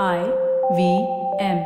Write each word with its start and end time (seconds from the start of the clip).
I 0.00 0.32
V 0.74 1.06
M. 1.38 1.58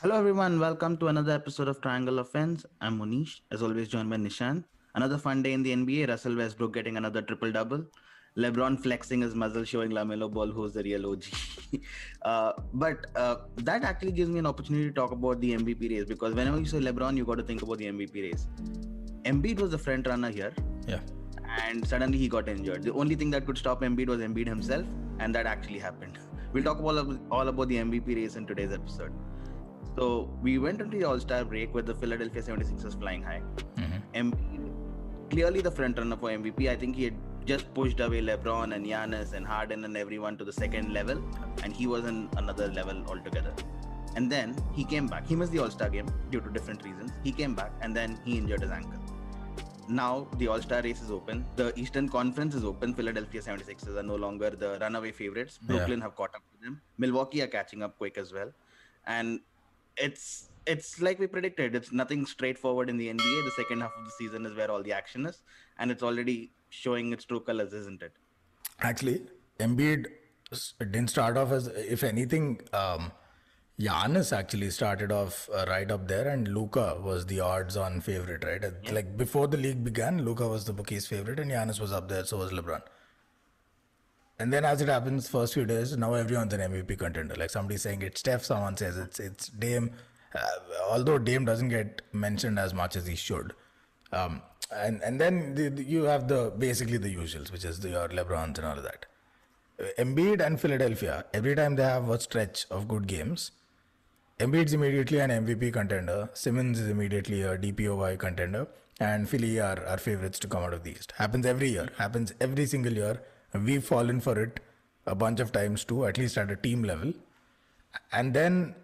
Hello 0.00 0.18
everyone, 0.18 0.58
welcome 0.58 0.96
to 0.96 1.08
another 1.08 1.32
episode 1.32 1.68
of 1.68 1.82
Triangle 1.82 2.18
Offense. 2.20 2.64
I'm 2.80 2.96
Monish, 2.96 3.42
as 3.50 3.62
always 3.62 3.86
joined 3.88 4.08
by 4.08 4.16
Nishant. 4.16 4.64
Another 4.94 5.18
fun 5.18 5.42
day 5.42 5.52
in 5.52 5.62
the 5.62 5.74
NBA. 5.74 6.08
Russell 6.08 6.34
Westbrook 6.34 6.72
getting 6.72 6.96
another 6.96 7.20
triple 7.20 7.52
double. 7.52 7.84
LeBron 8.38 8.80
flexing 8.82 9.20
his 9.20 9.34
muzzle, 9.34 9.64
showing 9.64 9.90
Lamelo 9.90 10.32
Ball 10.32 10.46
who's 10.46 10.72
the 10.72 10.82
real 10.82 11.10
OG. 11.10 11.24
uh, 12.22 12.52
but 12.72 13.06
uh, 13.14 13.36
that 13.56 13.84
actually 13.84 14.12
gives 14.12 14.30
me 14.30 14.38
an 14.38 14.46
opportunity 14.46 14.88
to 14.88 14.94
talk 14.94 15.12
about 15.12 15.42
the 15.42 15.52
MVP 15.58 15.90
race 15.90 16.06
because 16.06 16.32
whenever 16.32 16.58
you 16.58 16.64
say 16.64 16.78
LeBron, 16.78 17.18
you 17.18 17.26
got 17.26 17.36
to 17.36 17.44
think 17.44 17.60
about 17.60 17.76
the 17.76 17.84
MVP 17.86 18.22
race. 18.22 18.46
Embiid 19.24 19.60
was 19.60 19.72
the 19.72 19.78
front 19.78 20.06
runner 20.06 20.30
here, 20.30 20.54
Yeah. 20.88 21.00
And 21.64 21.86
suddenly 21.86 22.18
he 22.18 22.28
got 22.28 22.48
injured. 22.48 22.82
The 22.82 22.92
only 22.92 23.14
thing 23.14 23.30
that 23.30 23.46
could 23.46 23.58
stop 23.58 23.82
Embiid 23.82 24.08
was 24.08 24.20
Embiid 24.20 24.46
himself, 24.46 24.86
and 25.18 25.34
that 25.34 25.46
actually 25.46 25.78
happened. 25.78 26.18
We'll 26.52 26.64
talk 26.64 26.80
all, 26.80 27.18
all 27.30 27.48
about 27.48 27.68
the 27.68 27.76
MVP 27.76 28.16
race 28.16 28.36
in 28.36 28.46
today's 28.46 28.72
episode. 28.72 29.12
So 29.96 30.30
we 30.40 30.58
went 30.58 30.80
into 30.80 30.96
the 30.96 31.04
All 31.04 31.18
Star 31.18 31.44
break 31.44 31.74
with 31.74 31.86
the 31.86 31.94
Philadelphia 31.94 32.40
76ers 32.40 32.98
flying 32.98 33.22
high. 33.22 33.42
Mm-hmm. 33.76 34.30
Embiid, 34.30 35.30
clearly 35.30 35.60
the 35.60 35.70
front 35.70 35.98
runner 35.98 36.16
for 36.16 36.30
MVP. 36.30 36.70
I 36.70 36.76
think 36.76 36.96
he 36.96 37.04
had 37.04 37.14
just 37.44 37.72
pushed 37.74 38.00
away 38.00 38.22
LeBron 38.22 38.74
and 38.74 38.86
Giannis 38.86 39.32
and 39.34 39.46
Harden 39.46 39.84
and 39.84 39.96
everyone 39.96 40.38
to 40.38 40.44
the 40.44 40.52
second 40.52 40.94
level, 40.94 41.22
and 41.62 41.74
he 41.74 41.86
was 41.86 42.06
in 42.06 42.28
another 42.36 42.68
level 42.68 43.04
altogether. 43.08 43.52
And 44.14 44.32
then 44.32 44.56
he 44.74 44.84
came 44.84 45.06
back. 45.06 45.26
He 45.26 45.36
missed 45.36 45.52
the 45.52 45.58
All 45.58 45.70
Star 45.70 45.90
game 45.90 46.08
due 46.30 46.40
to 46.40 46.50
different 46.50 46.82
reasons. 46.84 47.12
He 47.22 47.32
came 47.32 47.54
back 47.54 47.72
and 47.82 47.94
then 47.94 48.18
he 48.24 48.38
injured 48.38 48.62
his 48.62 48.70
ankle. 48.70 48.98
Now 49.88 50.26
the 50.38 50.48
All 50.48 50.60
Star 50.60 50.82
race 50.82 51.02
is 51.02 51.10
open. 51.10 51.44
The 51.56 51.72
Eastern 51.78 52.08
Conference 52.08 52.54
is 52.54 52.64
open. 52.64 52.94
Philadelphia 52.94 53.40
76ers 53.40 53.96
are 53.96 54.02
no 54.02 54.16
longer 54.16 54.50
the 54.50 54.78
runaway 54.80 55.12
favorites. 55.12 55.58
Yeah. 55.62 55.76
Brooklyn 55.76 56.00
have 56.00 56.16
caught 56.16 56.34
up 56.34 56.42
with 56.52 56.62
them. 56.62 56.80
Milwaukee 56.98 57.42
are 57.42 57.46
catching 57.46 57.82
up 57.82 57.96
quick 57.98 58.18
as 58.18 58.32
well. 58.32 58.52
And 59.06 59.40
it's 59.96 60.48
it's 60.66 61.00
like 61.00 61.18
we 61.18 61.26
predicted. 61.26 61.74
It's 61.74 61.92
nothing 61.92 62.26
straightforward 62.26 62.90
in 62.90 62.96
the 62.96 63.08
NBA. 63.08 63.44
The 63.44 63.52
second 63.56 63.80
half 63.80 63.92
of 63.96 64.04
the 64.04 64.10
season 64.18 64.44
is 64.46 64.54
where 64.54 64.70
all 64.70 64.82
the 64.82 64.92
action 64.92 65.26
is, 65.26 65.42
and 65.78 65.90
it's 65.90 66.02
already 66.02 66.52
showing 66.70 67.12
its 67.12 67.24
true 67.24 67.40
colors, 67.40 67.72
isn't 67.72 68.02
it? 68.02 68.12
Actually, 68.80 69.22
Embiid 69.60 70.06
didn't 70.78 71.08
start 71.08 71.36
off 71.36 71.52
as, 71.52 71.68
if 71.68 72.02
anything, 72.02 72.60
um, 72.72 73.12
Giannis 73.78 74.32
actually 74.34 74.70
started 74.70 75.12
off 75.12 75.48
uh, 75.54 75.66
right 75.68 75.90
up 75.90 76.08
there, 76.08 76.28
and 76.28 76.48
Luka 76.48 76.98
was 77.02 77.26
the 77.26 77.40
odds-on 77.40 78.00
favorite, 78.00 78.42
right? 78.44 78.64
Uh, 78.64 78.70
Like 78.92 79.16
before 79.16 79.46
the 79.48 79.58
league 79.58 79.84
began, 79.84 80.24
Luka 80.24 80.48
was 80.48 80.64
the 80.64 80.72
bookies' 80.72 81.06
favorite, 81.06 81.38
and 81.38 81.50
Giannis 81.50 81.78
was 81.78 81.92
up 81.92 82.08
there. 82.08 82.24
So 82.24 82.38
was 82.38 82.52
LeBron. 82.52 82.80
And 84.38 84.52
then, 84.52 84.64
as 84.64 84.80
it 84.82 84.88
happens, 84.88 85.28
first 85.28 85.54
few 85.54 85.64
days, 85.64 85.96
now 85.96 86.14
everyone's 86.14 86.52
an 86.54 86.60
MVP 86.60 86.96
contender. 86.98 87.34
Like 87.36 87.50
somebody 87.50 87.76
saying 87.78 88.02
it's 88.02 88.20
Steph, 88.20 88.44
someone 88.44 88.76
says 88.76 88.96
it's 88.96 89.18
it's 89.20 89.48
Dame. 89.48 89.90
Uh, 90.34 90.40
although 90.90 91.18
Dame 91.18 91.44
doesn't 91.44 91.68
get 91.70 92.02
mentioned 92.12 92.58
as 92.58 92.74
much 92.74 92.96
as 92.96 93.06
he 93.06 93.16
should, 93.16 93.54
um, 94.12 94.42
and 94.74 95.02
and 95.02 95.20
then 95.20 95.54
the, 95.54 95.68
the- 95.70 95.84
you 95.84 96.04
have 96.04 96.28
the 96.28 96.52
basically 96.58 96.98
the 96.98 97.14
usuals, 97.14 97.50
which 97.52 97.64
is 97.64 97.80
the, 97.80 97.90
your 97.90 98.08
LeBrons 98.08 98.56
and 98.58 98.66
all 98.66 98.76
of 98.76 98.82
that. 98.84 99.06
Uh, 99.80 99.84
Embiid 99.98 100.40
and 100.44 100.60
Philadelphia, 100.60 101.24
every 101.32 101.54
time 101.54 101.76
they 101.76 101.82
have 101.82 102.08
a 102.10 102.20
stretch 102.20 102.66
of 102.70 102.88
good 102.88 103.06
games, 103.06 103.52
Embiid's 104.38 104.74
immediately 104.74 105.18
an 105.18 105.30
MVP 105.30 105.72
contender. 105.72 106.28
Simmons 106.34 106.78
is 106.78 106.90
immediately 106.90 107.42
a 107.42 107.56
DPOY 107.56 108.18
contender. 108.18 108.66
And 109.00 109.28
Philly 109.28 109.60
are, 109.60 109.82
are 109.86 109.96
favorites 109.96 110.38
to 110.40 110.48
come 110.48 110.62
out 110.62 110.74
of 110.74 110.82
the 110.82 110.90
East. 110.90 111.12
Happens 111.16 111.46
every 111.46 111.70
year. 111.70 111.88
Happens 111.96 112.34
every 112.40 112.66
single 112.66 112.92
year. 112.92 113.22
We've 113.54 113.84
fallen 113.84 114.20
for 114.20 114.38
it 114.38 114.60
a 115.06 115.14
bunch 115.14 115.40
of 115.40 115.52
times 115.52 115.84
too, 115.84 116.04
at 116.04 116.18
least 116.18 116.36
at 116.36 116.50
a 116.50 116.56
team 116.56 116.82
level. 116.82 117.14
And 118.12 118.34
then 118.34 118.74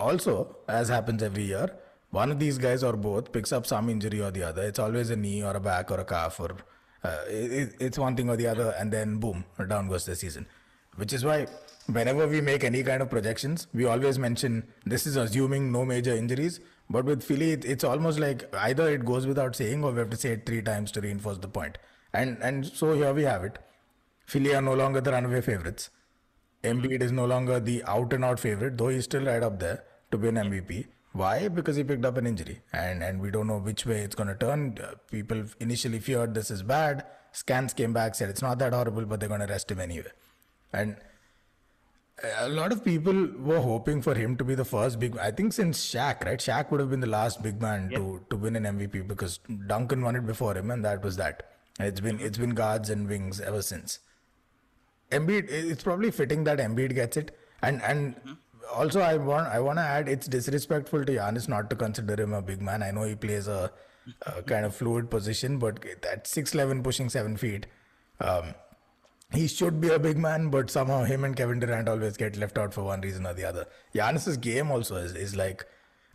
also, 0.00 0.56
as 0.68 0.88
happens 0.88 1.22
every 1.22 1.44
year, 1.44 1.70
one 2.10 2.32
of 2.32 2.40
these 2.40 2.58
guys 2.58 2.82
or 2.82 2.94
both 2.94 3.32
picks 3.32 3.52
up 3.52 3.66
some 3.66 3.88
injury 3.88 4.20
or 4.20 4.32
the 4.32 4.42
other. 4.42 4.62
It's 4.62 4.78
always 4.80 5.10
a 5.10 5.16
knee 5.16 5.44
or 5.44 5.52
a 5.52 5.60
back 5.60 5.92
or 5.92 6.00
a 6.00 6.04
calf 6.04 6.40
or 6.40 6.56
uh, 7.04 7.18
it, 7.28 7.76
it's 7.78 7.98
one 7.98 8.16
thing 8.16 8.28
or 8.28 8.36
the 8.36 8.48
other, 8.48 8.74
and 8.76 8.92
then 8.92 9.18
boom, 9.18 9.44
down 9.68 9.88
goes 9.88 10.04
the 10.04 10.16
season. 10.16 10.46
Which 10.96 11.12
is 11.12 11.24
why 11.24 11.46
whenever 11.88 12.26
we 12.26 12.40
make 12.40 12.64
any 12.64 12.82
kind 12.82 13.02
of 13.02 13.10
projections, 13.10 13.66
we 13.72 13.84
always 13.86 14.18
mention 14.18 14.68
this 14.84 15.06
is 15.06 15.16
assuming 15.16 15.72
no 15.72 15.84
major 15.84 16.14
injuries. 16.14 16.60
But 16.90 17.04
with 17.04 17.22
Philly, 17.22 17.52
it, 17.52 17.64
it's 17.64 17.84
almost 17.84 18.18
like 18.18 18.52
either 18.54 18.88
it 18.90 19.04
goes 19.04 19.26
without 19.26 19.56
saying 19.56 19.84
or 19.84 19.92
we 19.92 19.98
have 19.98 20.10
to 20.10 20.16
say 20.16 20.30
it 20.30 20.46
three 20.46 20.62
times 20.62 20.90
to 20.92 21.00
reinforce 21.00 21.38
the 21.38 21.48
point. 21.48 21.78
And 22.12 22.38
and 22.42 22.66
so 22.66 22.94
here 22.94 23.12
we 23.12 23.24
have 23.24 23.44
it. 23.44 23.58
Philly 24.26 24.54
are 24.54 24.62
no 24.62 24.74
longer 24.74 25.00
the 25.00 25.12
runaway 25.12 25.40
favorites. 25.40 25.90
Embiid 26.64 27.02
is 27.02 27.12
no 27.12 27.24
longer 27.24 27.60
the 27.60 27.82
out 27.84 28.12
and 28.12 28.24
out 28.24 28.40
favorite, 28.40 28.76
though 28.76 28.88
he's 28.88 29.04
still 29.04 29.24
right 29.24 29.42
up 29.42 29.60
there 29.60 29.84
to 30.10 30.18
be 30.18 30.28
an 30.28 30.36
MVP. 30.36 30.86
Why? 31.12 31.48
Because 31.48 31.76
he 31.76 31.84
picked 31.84 32.04
up 32.04 32.16
an 32.16 32.26
injury, 32.26 32.60
and 32.72 33.02
and 33.02 33.20
we 33.20 33.30
don't 33.30 33.46
know 33.46 33.58
which 33.58 33.86
way 33.86 34.00
it's 34.00 34.14
going 34.14 34.28
to 34.28 34.34
turn. 34.34 34.78
Uh, 34.82 34.94
people 35.10 35.44
initially 35.60 35.98
feared 35.98 36.34
this 36.34 36.50
is 36.50 36.62
bad. 36.62 37.04
Scans 37.32 37.72
came 37.74 37.92
back 37.92 38.14
said 38.14 38.28
it's 38.30 38.42
not 38.42 38.58
that 38.58 38.72
horrible, 38.72 39.04
but 39.04 39.20
they're 39.20 39.28
going 39.28 39.40
to 39.40 39.46
rest 39.46 39.70
him 39.70 39.80
anyway. 39.80 40.12
And 40.72 40.96
a 42.38 42.48
lot 42.48 42.72
of 42.72 42.84
people 42.84 43.28
were 43.38 43.60
hoping 43.60 44.02
for 44.02 44.14
him 44.14 44.36
to 44.36 44.44
be 44.44 44.54
the 44.54 44.64
first 44.64 44.98
big. 44.98 45.16
I 45.18 45.30
think 45.30 45.52
since 45.52 45.78
Shaq, 45.84 46.24
right? 46.24 46.38
Shaq 46.38 46.70
would 46.70 46.80
have 46.80 46.90
been 46.90 47.00
the 47.00 47.06
last 47.06 47.42
big 47.42 47.60
man 47.60 47.90
to 47.90 48.24
to 48.30 48.36
win 48.36 48.56
an 48.56 48.64
MVP 48.64 49.06
because 49.06 49.38
Duncan 49.66 50.02
won 50.02 50.16
it 50.16 50.26
before 50.26 50.56
him, 50.56 50.70
and 50.70 50.84
that 50.84 51.02
was 51.02 51.16
that. 51.16 51.44
It's 51.78 52.00
been 52.00 52.20
it's 52.20 52.38
been 52.38 52.54
guards 52.54 52.90
and 52.90 53.08
wings 53.08 53.40
ever 53.40 53.62
since. 53.62 54.00
Embiid, 55.10 55.48
it's 55.48 55.82
probably 55.82 56.10
fitting 56.10 56.44
that 56.44 56.58
Embiid 56.58 56.94
gets 56.94 57.16
it, 57.16 57.36
and 57.62 57.82
and 57.82 58.16
also 58.72 59.00
I 59.00 59.16
want 59.16 59.48
I 59.48 59.60
want 59.60 59.78
to 59.78 59.82
add 59.82 60.08
it's 60.08 60.26
disrespectful 60.26 61.04
to 61.04 61.12
Giannis 61.12 61.48
not 61.48 61.70
to 61.70 61.76
consider 61.76 62.20
him 62.20 62.32
a 62.32 62.42
big 62.42 62.60
man. 62.60 62.82
I 62.82 62.90
know 62.90 63.04
he 63.04 63.14
plays 63.14 63.48
a, 63.48 63.70
a 64.26 64.42
kind 64.42 64.66
of 64.66 64.74
fluid 64.74 65.10
position, 65.10 65.58
but 65.58 65.84
at 66.10 66.26
six 66.26 66.54
eleven, 66.54 66.82
pushing 66.82 67.08
seven 67.08 67.36
feet, 67.36 67.66
um, 68.20 68.54
he 69.32 69.46
should 69.46 69.80
be 69.80 69.88
a 69.88 69.98
big 69.98 70.16
man. 70.18 70.48
But 70.48 70.70
somehow 70.70 71.04
him 71.04 71.24
and 71.24 71.36
Kevin 71.36 71.60
Durant 71.60 71.88
always 71.88 72.16
get 72.16 72.36
left 72.36 72.58
out 72.58 72.72
for 72.72 72.82
one 72.82 73.00
reason 73.00 73.26
or 73.26 73.34
the 73.34 73.44
other. 73.44 73.66
Giannis's 73.94 74.36
game 74.36 74.70
also 74.70 74.96
is, 74.96 75.14
is 75.14 75.36
like 75.36 75.64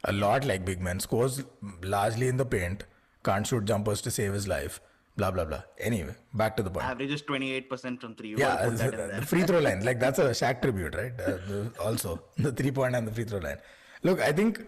a 0.03 0.12
lot 0.13 0.46
like 0.46 0.66
big 0.66 0.81
men. 0.81 1.00
Scores 1.00 1.44
largely 1.81 2.28
in 2.28 2.38
the 2.38 2.46
paint, 2.46 2.85
can't 3.24 3.46
shoot 3.47 3.66
jumpers 3.66 4.01
to 4.01 4.12
save 4.12 4.34
his 4.34 4.47
life. 4.47 4.81
Blah 5.16 5.29
blah 5.29 5.46
blah. 5.46 5.62
Anyway, 5.78 6.16
back 6.34 6.57
to 6.57 6.63
the 6.63 6.72
point. 6.72 6.85
Average 6.85 7.12
is 7.12 7.22
28% 7.22 8.01
from 8.01 8.16
three. 8.16 8.29
You 8.29 8.38
Yeah, 8.38 8.56
gotta 8.56 8.69
put 8.72 8.78
that 8.79 8.94
in 8.94 9.07
the, 9.09 9.19
the 9.19 9.25
free 9.28 9.44
throw 9.44 9.59
line, 9.68 9.85
like 9.85 10.00
that's 10.00 10.18
a 10.18 10.24
Shaq 10.31 10.62
tribute, 10.63 10.95
right? 10.95 11.12
Uh, 11.19 11.38
the, 11.47 11.72
also, 11.80 12.24
the 12.38 12.51
three 12.51 12.72
point 12.72 12.95
and 12.95 13.07
the 13.07 13.12
free 13.12 13.24
throw 13.24 13.38
line. 13.38 13.57
Look, 14.01 14.19
I 14.19 14.31
think, 14.31 14.66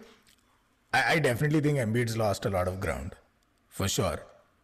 I, 0.94 1.14
I 1.14 1.18
definitely 1.18 1.60
think 1.60 1.78
Embiid's 1.78 2.16
lost 2.16 2.46
a 2.46 2.50
lot 2.50 2.68
of 2.68 2.78
ground, 2.78 3.16
for 3.68 3.88
sure. 3.88 4.20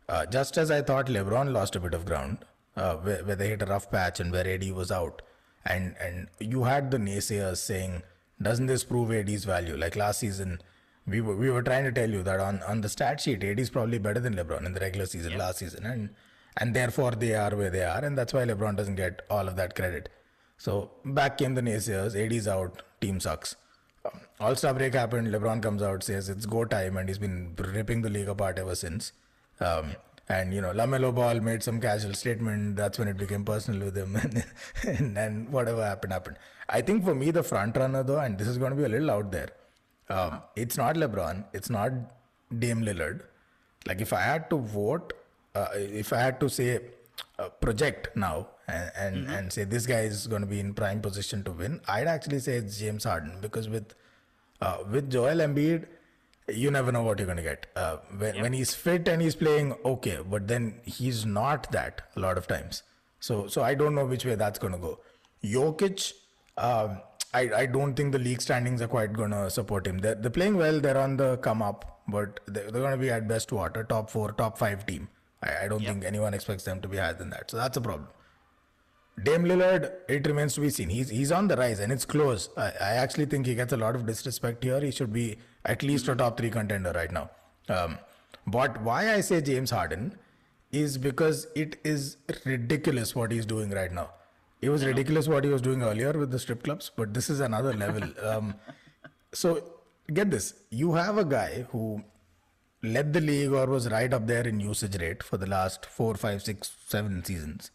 Uh, 0.08 0.24
just 0.26 0.56
as 0.56 0.70
I 0.70 0.82
thought 0.82 1.06
LeBron 1.06 1.52
lost 1.52 1.74
a 1.74 1.80
bit 1.80 1.94
of 1.94 2.04
ground, 2.06 2.44
uh, 2.76 2.96
where, 2.96 3.24
where 3.24 3.36
they 3.36 3.48
hit 3.48 3.62
a 3.62 3.66
rough 3.66 3.90
patch 3.90 4.20
and 4.20 4.32
where 4.32 4.46
AD 4.46 4.70
was 4.72 4.90
out, 4.90 5.22
and 5.64 5.94
and 6.00 6.28
you 6.38 6.64
had 6.64 6.90
the 6.90 6.98
naysayers 6.98 7.58
saying, 7.58 8.02
doesn't 8.40 8.66
this 8.66 8.84
prove 8.84 9.12
AD's 9.12 9.44
value? 9.44 9.76
Like 9.76 9.96
last 9.96 10.20
season, 10.20 10.60
we 11.06 11.20
were 11.20 11.36
we 11.36 11.50
were 11.50 11.62
trying 11.62 11.84
to 11.84 11.92
tell 11.92 12.10
you 12.10 12.22
that 12.22 12.40
on, 12.40 12.62
on 12.62 12.80
the 12.80 12.88
stat 12.88 13.20
sheet, 13.20 13.44
AD 13.44 13.60
is 13.60 13.70
probably 13.70 13.98
better 13.98 14.20
than 14.20 14.34
LeBron 14.34 14.66
in 14.66 14.74
the 14.74 14.80
regular 14.80 15.06
season 15.06 15.36
last 15.38 15.58
season, 15.58 15.84
and 15.86 16.10
and 16.56 16.74
therefore 16.74 17.12
they 17.12 17.34
are 17.34 17.54
where 17.54 17.70
they 17.70 17.84
are, 17.84 18.04
and 18.04 18.16
that's 18.16 18.32
why 18.32 18.44
LeBron 18.44 18.76
doesn't 18.76 18.96
get 18.96 19.22
all 19.30 19.48
of 19.48 19.56
that 19.56 19.74
credit. 19.74 20.08
So 20.58 20.92
back 21.04 21.38
came 21.38 21.54
the 21.54 21.62
naysayers. 21.62 22.14
AD's 22.14 22.46
out, 22.46 22.82
team 23.00 23.20
sucks. 23.20 23.56
All 24.40 24.56
Star 24.56 24.74
break 24.74 24.94
happened. 24.94 25.28
LeBron 25.28 25.62
comes 25.62 25.82
out, 25.82 26.02
says 26.02 26.28
it's 26.28 26.46
go 26.46 26.64
time, 26.64 26.96
and 26.96 27.08
he's 27.08 27.18
been 27.18 27.54
ripping 27.56 28.02
the 28.02 28.10
league 28.10 28.28
apart 28.28 28.58
ever 28.58 28.74
since. 28.74 29.12
Um, 29.60 29.94
and 30.28 30.54
you 30.54 30.60
know, 30.60 30.72
Lamelo 30.72 31.14
Ball 31.14 31.40
made 31.40 31.62
some 31.62 31.80
casual 31.80 32.14
statement. 32.14 32.76
That's 32.76 32.98
when 32.98 33.08
it 33.08 33.16
became 33.16 33.44
personal 33.44 33.86
with 33.86 33.96
him, 33.96 34.16
and, 34.16 34.44
and, 34.98 35.18
and 35.18 35.48
whatever 35.50 35.84
happened 35.84 36.12
happened. 36.12 36.36
I 36.68 36.80
think 36.80 37.04
for 37.04 37.14
me, 37.14 37.30
the 37.30 37.42
front 37.42 37.76
runner 37.76 38.02
though, 38.02 38.18
and 38.18 38.38
this 38.38 38.48
is 38.48 38.58
going 38.58 38.70
to 38.70 38.76
be 38.76 38.84
a 38.84 38.88
little 38.88 39.10
out 39.10 39.30
there. 39.30 39.50
Um, 40.08 40.42
it's 40.56 40.76
not 40.76 40.96
LeBron. 40.96 41.44
It's 41.52 41.70
not 41.70 41.92
Dame 42.58 42.82
Lillard. 42.82 43.22
Like 43.86 44.00
if 44.00 44.12
I 44.12 44.20
had 44.20 44.48
to 44.50 44.58
vote, 44.58 45.12
uh, 45.54 45.68
if 45.74 46.12
I 46.12 46.18
had 46.18 46.38
to 46.40 46.48
say 46.48 46.80
uh, 47.38 47.48
project 47.48 48.16
now 48.16 48.48
and 48.68 48.90
and, 48.96 49.30
and 49.30 49.52
say 49.52 49.64
this 49.64 49.86
guy 49.86 50.00
is 50.00 50.26
going 50.26 50.42
to 50.42 50.46
be 50.46 50.60
in 50.60 50.72
prime 50.74 51.00
position 51.00 51.42
to 51.44 51.52
win, 51.52 51.80
I'd 51.88 52.06
actually 52.06 52.38
say 52.38 52.54
it's 52.54 52.78
James 52.78 53.04
Harden 53.04 53.38
because 53.40 53.68
with 53.68 53.94
uh, 54.60 54.78
with 54.90 55.10
Joel 55.10 55.38
Embiid, 55.48 55.86
you 56.48 56.70
never 56.70 56.92
know 56.92 57.02
what 57.02 57.18
you're 57.18 57.26
going 57.26 57.36
to 57.36 57.42
get. 57.42 57.66
Uh, 57.76 57.96
when, 58.16 58.40
when 58.40 58.52
he's 58.52 58.74
fit 58.74 59.08
and 59.08 59.22
he's 59.22 59.34
playing 59.34 59.74
okay, 59.84 60.18
but 60.28 60.48
then 60.48 60.80
he's 60.84 61.24
not 61.24 61.70
that 61.72 62.02
a 62.16 62.20
lot 62.20 62.36
of 62.38 62.46
times. 62.46 62.82
So 63.20 63.46
so 63.46 63.62
I 63.62 63.74
don't 63.74 63.94
know 63.94 64.04
which 64.06 64.24
way 64.24 64.34
that's 64.34 64.58
going 64.58 64.72
to 64.72 64.78
go. 64.78 64.98
Jokic, 65.44 66.12
um, 66.56 67.00
I, 67.34 67.50
I 67.54 67.66
don't 67.66 67.94
think 67.94 68.12
the 68.12 68.18
league 68.18 68.42
standings 68.42 68.82
are 68.82 68.88
quite 68.88 69.12
going 69.12 69.30
to 69.30 69.48
support 69.50 69.86
him. 69.86 69.98
They're, 69.98 70.14
they're 70.14 70.30
playing 70.30 70.56
well. 70.56 70.80
They're 70.80 70.98
on 70.98 71.16
the 71.16 71.36
come 71.38 71.62
up, 71.62 72.02
but 72.08 72.40
they're, 72.46 72.70
they're 72.70 72.82
going 72.82 72.92
to 72.92 72.98
be 72.98 73.10
at 73.10 73.26
best 73.28 73.52
what 73.52 73.76
a 73.76 73.84
top 73.84 74.10
four, 74.10 74.32
top 74.32 74.58
five 74.58 74.84
team. 74.86 75.08
I, 75.42 75.64
I 75.64 75.68
don't 75.68 75.84
think 75.84 76.04
anyone 76.04 76.34
expects 76.34 76.64
them 76.64 76.80
to 76.80 76.88
be 76.88 76.98
higher 76.98 77.14
than 77.14 77.30
that. 77.30 77.50
So 77.50 77.56
that's 77.56 77.76
a 77.76 77.80
problem. 77.80 78.08
Dame 79.22 79.44
Lillard, 79.44 79.92
it 80.08 80.26
remains 80.26 80.54
to 80.54 80.60
be 80.60 80.70
seen. 80.70 80.88
He's 80.88 81.10
he's 81.10 81.30
on 81.30 81.48
the 81.48 81.56
rise 81.56 81.80
and 81.80 81.92
it's 81.92 82.04
close. 82.04 82.48
I, 82.56 82.72
I 82.80 82.94
actually 83.04 83.26
think 83.26 83.46
he 83.46 83.54
gets 83.54 83.72
a 83.72 83.76
lot 83.76 83.94
of 83.94 84.06
disrespect 84.06 84.64
here. 84.64 84.80
He 84.80 84.90
should 84.90 85.12
be 85.12 85.38
at 85.64 85.82
least 85.82 86.08
a 86.08 86.14
top 86.14 86.38
three 86.38 86.50
contender 86.50 86.92
right 86.92 87.12
now. 87.12 87.30
Um, 87.68 87.98
but 88.46 88.80
why 88.82 89.12
I 89.12 89.20
say 89.20 89.40
James 89.40 89.70
Harden 89.70 90.16
is 90.72 90.96
because 90.96 91.46
it 91.54 91.76
is 91.84 92.16
ridiculous 92.46 93.14
what 93.14 93.30
he's 93.30 93.44
doing 93.44 93.70
right 93.70 93.92
now. 93.92 94.10
It 94.62 94.70
was 94.70 94.84
ridiculous 94.84 95.28
what 95.28 95.44
he 95.44 95.50
was 95.50 95.60
doing 95.60 95.82
earlier 95.82 96.12
with 96.12 96.30
the 96.30 96.38
strip 96.38 96.62
clubs, 96.62 96.90
but 96.96 97.12
this 97.12 97.28
is 97.28 97.40
another 97.40 97.74
level. 97.74 98.08
Um, 98.22 98.54
so 99.32 99.72
get 100.12 100.30
this: 100.30 100.54
you 100.70 100.94
have 100.94 101.18
a 101.18 101.24
guy 101.24 101.66
who 101.70 102.02
led 102.82 103.12
the 103.12 103.20
league 103.20 103.52
or 103.52 103.66
was 103.66 103.88
right 103.90 104.12
up 104.12 104.26
there 104.26 104.46
in 104.46 104.58
usage 104.58 105.00
rate 105.00 105.22
for 105.22 105.36
the 105.36 105.46
last 105.46 105.86
four, 105.86 106.14
five, 106.14 106.42
six, 106.42 106.74
seven 106.86 107.24
seasons. 107.24 107.70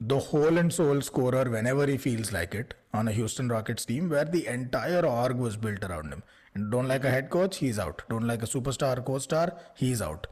The 0.00 0.18
whole 0.18 0.58
and 0.58 0.72
soul 0.72 1.00
scorer 1.00 1.48
whenever 1.50 1.86
he 1.86 1.96
feels 1.96 2.32
like 2.32 2.54
it 2.54 2.74
on 2.92 3.08
a 3.08 3.12
Houston 3.12 3.48
Rockets 3.48 3.84
team 3.84 4.08
where 4.10 4.24
the 4.26 4.46
entire 4.46 5.04
org 5.06 5.36
was 5.36 5.56
built 5.56 5.82
around 5.84 6.12
him. 6.12 6.22
And 6.54 6.70
don't 6.70 6.88
like 6.88 7.04
a 7.04 7.10
head 7.10 7.30
coach, 7.30 7.58
he's 7.58 7.78
out. 7.78 8.02
Don't 8.08 8.26
like 8.26 8.42
a 8.42 8.46
superstar 8.46 9.04
co-star, 9.04 9.56
he's 9.74 10.02
out. 10.02 10.26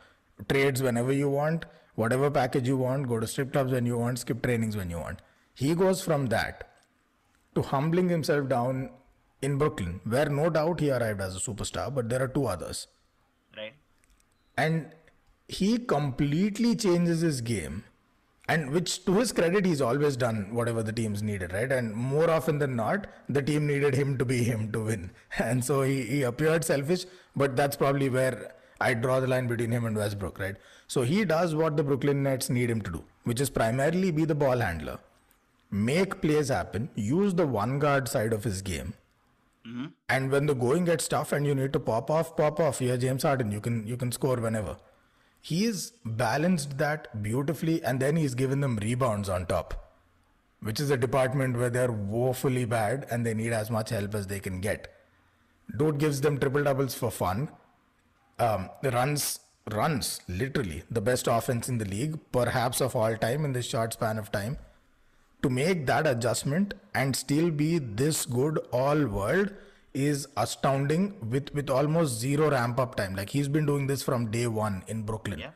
Trades 0.48 0.82
whenever 0.82 1.12
you 1.12 1.28
want, 1.30 1.64
whatever 1.94 2.30
package 2.30 2.66
you 2.68 2.76
want, 2.76 3.08
go 3.08 3.20
to 3.20 3.26
strip 3.26 3.52
clubs 3.52 3.72
when 3.72 3.86
you 3.86 3.96
want, 3.98 4.18
skip 4.18 4.42
trainings 4.42 4.76
when 4.76 4.90
you 4.90 4.98
want. 4.98 5.20
He 5.54 5.74
goes 5.74 6.02
from 6.02 6.26
that 6.26 6.70
to 7.54 7.62
humbling 7.62 8.08
himself 8.08 8.48
down 8.48 8.90
in 9.40 9.58
Brooklyn, 9.58 10.00
where 10.04 10.28
no 10.28 10.50
doubt 10.50 10.80
he 10.80 10.90
arrived 10.90 11.20
as 11.20 11.36
a 11.36 11.38
superstar, 11.38 11.94
but 11.94 12.08
there 12.08 12.22
are 12.22 12.28
two 12.28 12.46
others 12.46 12.88
Right. 13.56 13.74
and 14.56 14.92
he 15.48 15.78
completely 15.78 16.74
changes 16.74 17.20
his 17.20 17.40
game 17.40 17.84
and 18.48 18.70
which 18.70 19.04
to 19.04 19.14
his 19.14 19.32
credit 19.32 19.64
he's 19.64 19.80
always 19.80 20.16
done 20.16 20.52
whatever 20.54 20.82
the 20.82 20.92
teams 20.92 21.22
needed 21.22 21.52
right 21.52 21.72
and 21.72 21.94
more 21.94 22.30
often 22.30 22.58
than 22.58 22.76
not 22.76 23.06
the 23.28 23.42
team 23.42 23.66
needed 23.66 23.94
him 23.94 24.18
to 24.18 24.24
be 24.24 24.42
him 24.42 24.70
to 24.72 24.80
win 24.84 25.10
and 25.38 25.64
so 25.64 25.82
he, 25.82 26.02
he 26.02 26.22
appeared 26.22 26.64
selfish 26.64 27.06
but 27.34 27.56
that's 27.56 27.76
probably 27.76 28.08
where 28.08 28.52
i 28.80 28.92
draw 28.92 29.18
the 29.20 29.26
line 29.26 29.46
between 29.46 29.70
him 29.70 29.86
and 29.86 29.96
westbrook 29.96 30.38
right 30.38 30.56
so 30.86 31.02
he 31.02 31.24
does 31.24 31.54
what 31.54 31.76
the 31.76 31.82
brooklyn 31.82 32.22
nets 32.22 32.50
need 32.50 32.68
him 32.68 32.82
to 32.82 32.90
do 32.90 33.04
which 33.24 33.40
is 33.40 33.48
primarily 33.48 34.10
be 34.10 34.24
the 34.24 34.34
ball 34.34 34.58
handler 34.58 34.98
make 35.70 36.20
plays 36.20 36.48
happen 36.48 36.88
use 36.94 37.34
the 37.34 37.46
one 37.46 37.78
guard 37.78 38.08
side 38.08 38.32
of 38.32 38.44
his 38.44 38.60
game 38.62 38.92
mm-hmm. 39.66 39.86
and 40.08 40.30
when 40.30 40.46
the 40.46 40.54
going 40.54 40.84
gets 40.84 41.08
tough 41.08 41.32
and 41.32 41.46
you 41.46 41.54
need 41.54 41.72
to 41.72 41.80
pop 41.80 42.10
off, 42.10 42.36
pop 42.36 42.60
off. 42.60 42.80
You're 42.80 42.96
James 42.96 43.22
Harden. 43.22 43.50
You 43.50 43.60
can 43.60 43.86
you 43.86 43.96
can 43.96 44.12
score 44.12 44.36
whenever. 44.36 44.76
He's 45.44 45.90
balanced 46.06 46.78
that 46.78 47.22
beautifully, 47.22 47.84
and 47.84 48.00
then 48.00 48.16
he's 48.16 48.34
given 48.34 48.60
them 48.60 48.76
rebounds 48.76 49.28
on 49.28 49.44
top, 49.44 49.74
which 50.60 50.80
is 50.80 50.90
a 50.90 50.96
department 50.96 51.58
where 51.58 51.68
they're 51.68 51.92
woefully 51.92 52.64
bad 52.64 53.06
and 53.10 53.26
they 53.26 53.34
need 53.34 53.52
as 53.52 53.70
much 53.70 53.90
help 53.90 54.14
as 54.14 54.26
they 54.26 54.40
can 54.40 54.62
get. 54.62 54.88
Dude 55.76 55.98
gives 55.98 56.22
them 56.22 56.38
triple 56.38 56.64
doubles 56.64 56.94
for 56.94 57.10
fun. 57.10 57.50
Um, 58.38 58.70
runs 58.84 59.40
runs 59.70 60.22
literally 60.28 60.82
the 60.90 61.02
best 61.02 61.26
offense 61.26 61.68
in 61.68 61.76
the 61.76 61.84
league, 61.84 62.18
perhaps 62.32 62.80
of 62.80 62.96
all 62.96 63.14
time 63.14 63.44
in 63.44 63.52
this 63.52 63.66
short 63.66 63.92
span 63.92 64.16
of 64.16 64.32
time 64.32 64.56
to 65.42 65.50
make 65.50 65.84
that 65.84 66.06
adjustment 66.06 66.72
and 66.94 67.14
still 67.14 67.50
be 67.50 67.78
this 67.78 68.24
good 68.24 68.58
all 68.72 69.06
world 69.06 69.52
is 69.94 70.26
astounding 70.36 71.14
with 71.30 71.54
with 71.54 71.70
almost 71.70 72.18
zero 72.18 72.50
ramp 72.50 72.78
up 72.80 72.94
time 72.96 73.14
like 73.14 73.30
he's 73.30 73.48
been 73.48 73.64
doing 73.66 73.86
this 73.86 74.02
from 74.02 74.30
day 74.30 74.46
one 74.46 74.82
in 74.88 75.02
brooklyn 75.02 75.38
Yeah. 75.38 75.50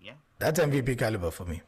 Yeah. 0.00 0.12
that's 0.38 0.60
mvp 0.60 0.98
caliber 0.98 1.30
for 1.30 1.44
me 1.44 1.60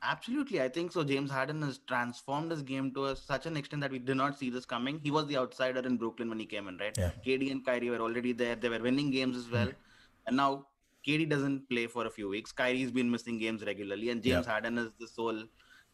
Absolutely, 0.00 0.62
I 0.62 0.68
think 0.68 0.92
so. 0.92 1.02
James 1.02 1.28
Harden 1.28 1.60
has 1.62 1.78
transformed 1.88 2.52
his 2.52 2.62
game 2.62 2.92
to 2.94 3.06
a, 3.06 3.16
such 3.16 3.46
an 3.46 3.56
extent 3.56 3.82
that 3.82 3.90
we 3.90 3.98
did 3.98 4.16
not 4.16 4.38
see 4.38 4.48
this 4.48 4.64
coming. 4.64 5.00
He 5.02 5.10
was 5.10 5.26
the 5.26 5.36
outsider 5.36 5.80
in 5.80 5.96
Brooklyn 5.96 6.28
when 6.28 6.38
he 6.38 6.46
came 6.46 6.68
in, 6.68 6.78
right? 6.78 6.96
Yeah. 6.96 7.10
KD 7.26 7.50
and 7.50 7.66
Kyrie 7.66 7.90
were 7.90 7.98
already 7.98 8.32
there. 8.32 8.54
They 8.54 8.68
were 8.68 8.78
winning 8.78 9.10
games 9.10 9.36
as 9.36 9.50
well, 9.50 9.66
hmm. 9.66 10.28
and 10.28 10.36
now 10.36 10.66
KD 11.06 11.28
doesn't 11.28 11.68
play 11.68 11.88
for 11.88 12.06
a 12.06 12.10
few 12.10 12.28
weeks. 12.28 12.52
Kyrie's 12.52 12.92
been 12.92 13.10
missing 13.10 13.38
games 13.38 13.64
regularly, 13.66 14.10
and 14.10 14.22
James 14.22 14.46
Yeah. 14.46 14.52
Harden 14.52 14.78
is 14.78 14.90
the 15.00 15.08
sole 15.08 15.42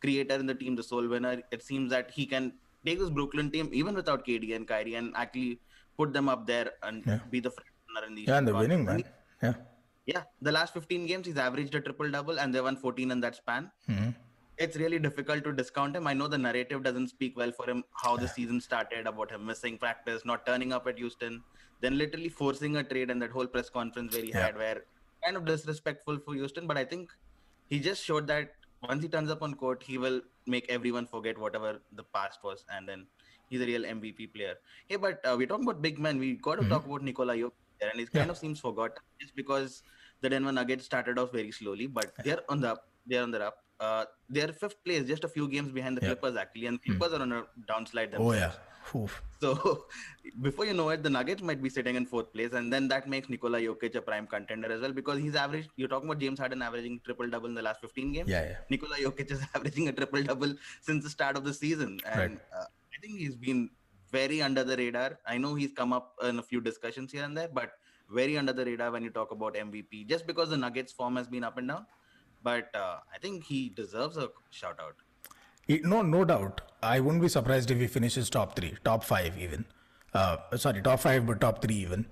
creator 0.03 0.35
in 0.35 0.45
the 0.47 0.55
team, 0.55 0.77
the 0.77 0.83
sole 0.83 1.09
winner. 1.09 1.43
It 1.51 1.63
seems 1.63 1.91
that 1.91 2.11
he 2.11 2.27
can 2.27 2.53
take 2.87 2.99
this 2.99 3.11
Brooklyn 3.11 3.51
team 3.51 3.69
even 3.73 3.95
without 3.95 4.27
KD 4.27 4.55
and 4.57 4.67
Kyrie 4.67 4.95
and 4.95 5.13
actually 5.17 5.61
put 5.99 6.13
them 6.13 6.29
up 6.29 6.47
there 6.47 6.73
and 6.83 7.05
Yeah. 7.07 7.21
be 7.31 7.41
the 7.41 7.51
front 7.51 7.71
runner 7.95 8.07
in 8.09 8.15
these. 8.15 8.29
yeah 8.29 8.39
and 8.39 8.49
they're 8.49 8.55
winning 8.65 8.85
man 8.91 9.05
yeah 9.43 9.55
Yeah, 10.13 10.25
the 10.47 10.53
last 10.55 10.75
15 10.75 11.07
games 11.11 11.27
he's 11.29 11.39
averaged 11.43 11.75
a 11.79 11.81
triple 11.85 12.11
double 12.15 12.39
and 12.41 12.55
they 12.55 12.61
won 12.65 12.77
14 12.81 13.11
in 13.15 13.21
that 13.25 13.37
span. 13.37 13.69
Mm-hmm. 13.91 14.11
It's 14.65 14.77
really 14.81 14.99
difficult 15.05 15.45
to 15.45 15.53
discount 15.61 15.97
him. 15.99 16.07
I 16.11 16.13
know 16.19 16.27
the 16.35 16.41
narrative 16.43 16.83
doesn't 16.89 17.09
speak 17.13 17.39
well 17.43 17.53
for 17.59 17.65
him 17.71 17.79
how 18.03 18.13
the 18.23 18.29
season 18.33 18.59
started 18.67 19.07
about 19.13 19.31
him 19.35 19.47
missing 19.51 19.79
practice, 19.85 20.27
not 20.31 20.45
turning 20.51 20.75
up 20.79 20.87
at 20.93 20.99
Houston, 21.05 21.39
then 21.85 21.97
literally 22.03 22.29
forcing 22.41 22.77
a 22.83 22.85
trade 22.91 23.11
and 23.15 23.23
that 23.27 23.31
whole 23.37 23.47
press 23.55 23.71
conference 23.79 24.13
where 24.19 24.27
he 24.29 24.33
Yeah. 24.35 24.45
had 24.49 24.59
where 24.65 24.83
kind 25.25 25.39
of 25.41 25.47
disrespectful 25.53 26.19
for 26.27 26.35
Houston. 26.41 26.67
But 26.73 26.77
I 26.83 26.85
think 26.93 27.17
he 27.73 27.81
just 27.89 28.05
showed 28.11 28.27
that 28.35 28.53
once 28.91 29.03
he 29.09 29.09
turns 29.17 29.31
up 29.37 29.43
on 29.49 29.55
court, 29.65 29.83
he 29.93 29.97
will 30.07 30.21
make 30.47 30.67
everyone 30.69 31.07
forget 31.07 31.39
whatever 31.39 31.81
the 31.93 32.05
past 32.15 32.41
was, 32.43 32.65
and 32.75 32.89
then 32.89 33.07
he's 33.49 33.61
a 33.61 33.67
real 33.67 33.83
MVP 33.83 34.33
player. 34.35 34.55
Hey, 34.87 34.97
but 34.97 35.25
uh, 35.25 35.35
we're 35.37 35.47
talking 35.47 35.65
about 35.65 35.83
big 35.83 35.99
men. 35.99 36.19
We 36.19 36.35
got 36.35 36.61
to 36.61 36.69
talk 36.69 36.87
about 36.87 37.03
Nikola 37.03 37.35
Jokic, 37.35 37.53
and 37.81 38.01
it 38.01 38.13
kind 38.13 38.27
Yeah. 38.27 38.31
of 38.33 38.39
seems 38.39 38.61
forgotten 38.61 38.99
just 39.21 39.35
because 39.35 39.83
the 40.21 40.29
Denver 40.31 40.53
Nuggets 40.53 40.85
started 40.85 41.19
off 41.19 41.33
very 41.33 41.51
slowly, 41.51 41.87
but 41.87 42.13
they're 42.25 42.41
on 42.49 42.61
the 42.61 42.73
up. 42.73 42.89
They're 43.07 43.23
on 43.23 43.31
the 43.31 43.45
up. 43.47 43.59
Uh, 43.81 44.05
they're 44.29 44.53
fifth 44.53 44.83
place, 44.85 45.05
just 45.07 45.25
a 45.25 45.29
few 45.29 45.49
games 45.49 45.73
behind 45.73 45.97
the 45.97 46.03
Yeah. 46.03 46.15
Clippers 46.15 46.37
actually, 46.37 46.67
and 46.67 46.83
Clippers 46.83 47.13
are 47.13 47.23
on 47.23 47.33
a 47.33 47.45
downslide 47.71 48.15
oh 48.15 48.31
themselves. 48.33 48.37
yeah 48.39 48.53
Oof. 48.95 49.23
So 49.41 49.87
before 50.43 50.67
you 50.67 50.75
know 50.75 50.89
it, 50.91 51.03
the 51.03 51.11
Nuggets 51.11 51.43
might 51.43 51.63
be 51.63 51.69
sitting 51.69 51.97
in 51.97 52.07
fourth 52.07 52.33
place, 52.33 52.53
and 52.53 52.73
then 52.73 52.89
that 52.89 53.09
makes 53.09 53.29
Nikola 53.29 53.61
Jokic 53.61 53.95
a 53.95 54.03
prime 54.03 54.27
contender 54.27 54.71
as 54.73 54.81
well 54.81 54.93
because 54.93 55.19
he's 55.19 55.35
averaged. 55.35 55.71
You're 55.77 55.89
talking 55.89 56.09
about 56.09 56.21
James 56.21 56.39
Harden 56.39 56.63
averaging 56.63 57.01
triple 57.05 57.29
double 57.29 57.49
in 57.49 57.55
the 57.55 57.63
last 57.63 57.81
15 57.81 58.13
games. 58.13 58.31
yeah 58.31 58.45
yeah 58.51 58.57
Nikola 58.71 58.97
Jokic 58.97 59.31
is 59.31 59.41
averaging 59.55 59.89
a 59.89 59.93
triple 59.93 60.23
double 60.23 60.55
since 60.83 61.05
the 61.05 61.11
start 61.11 61.37
of 61.37 61.45
the 61.45 61.55
season, 61.55 61.99
and 62.07 62.19
Right. 62.19 62.39
uh, 62.59 62.65
I 62.65 63.01
think 63.01 63.19
he's 63.19 63.37
been 63.37 63.71
very 64.11 64.41
under 64.43 64.65
the 64.65 64.77
radar. 64.77 65.19
I 65.27 65.39
know 65.39 65.55
he's 65.55 65.73
come 65.73 65.93
up 65.93 66.15
in 66.23 66.39
a 66.39 66.43
few 66.43 66.61
discussions 66.61 67.11
here 67.13 67.25
and 67.25 67.37
there, 67.37 67.49
but 67.49 67.73
very 68.11 68.37
under 68.39 68.53
the 68.53 68.65
radar 68.65 68.91
when 68.91 69.03
you 69.03 69.11
talk 69.11 69.31
about 69.33 69.55
MVP, 69.55 70.05
just 70.09 70.27
because 70.27 70.51
the 70.51 70.57
Nuggets 70.57 70.93
form 70.93 71.17
has 71.17 71.27
been 71.27 71.43
up 71.45 71.59
and 71.59 71.69
down. 71.69 71.87
But 72.43 72.75
uh, 72.75 72.99
I 73.13 73.19
think 73.19 73.45
he 73.45 73.71
deserves 73.71 74.17
a 74.19 74.29
shout 74.51 74.79
out. 74.79 74.95
No, 75.69 76.03
no 76.03 76.25
doubt. 76.25 76.61
I 76.83 77.01
wouldn't 77.01 77.23
be 77.23 77.29
surprised 77.29 77.71
if 77.71 77.79
he 77.79 77.87
finishes 77.87 78.29
top 78.29 78.57
three, 78.57 78.75
top 78.85 79.05
five 79.05 79.39
even. 79.39 79.65
Uh, 80.13 80.37
sorry, 80.57 80.83
top 80.83 81.01
five, 81.01 81.27
but 81.27 81.41
top 81.41 81.63
three 81.63 81.77
even. 81.77 82.07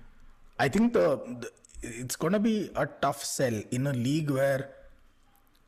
I 0.59 0.67
think 0.67 0.93
the, 0.93 1.21
the 1.41 1.51
it's 1.81 2.15
gonna 2.15 2.39
be 2.39 2.71
a 2.75 2.85
tough 2.85 3.23
sell 3.23 3.61
in 3.71 3.87
a 3.87 3.93
league 3.93 4.31
where 4.31 4.69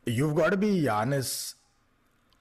you've 0.05 0.36
got 0.36 0.50
to 0.51 0.57
be 0.57 0.83
Giannis, 0.83 1.55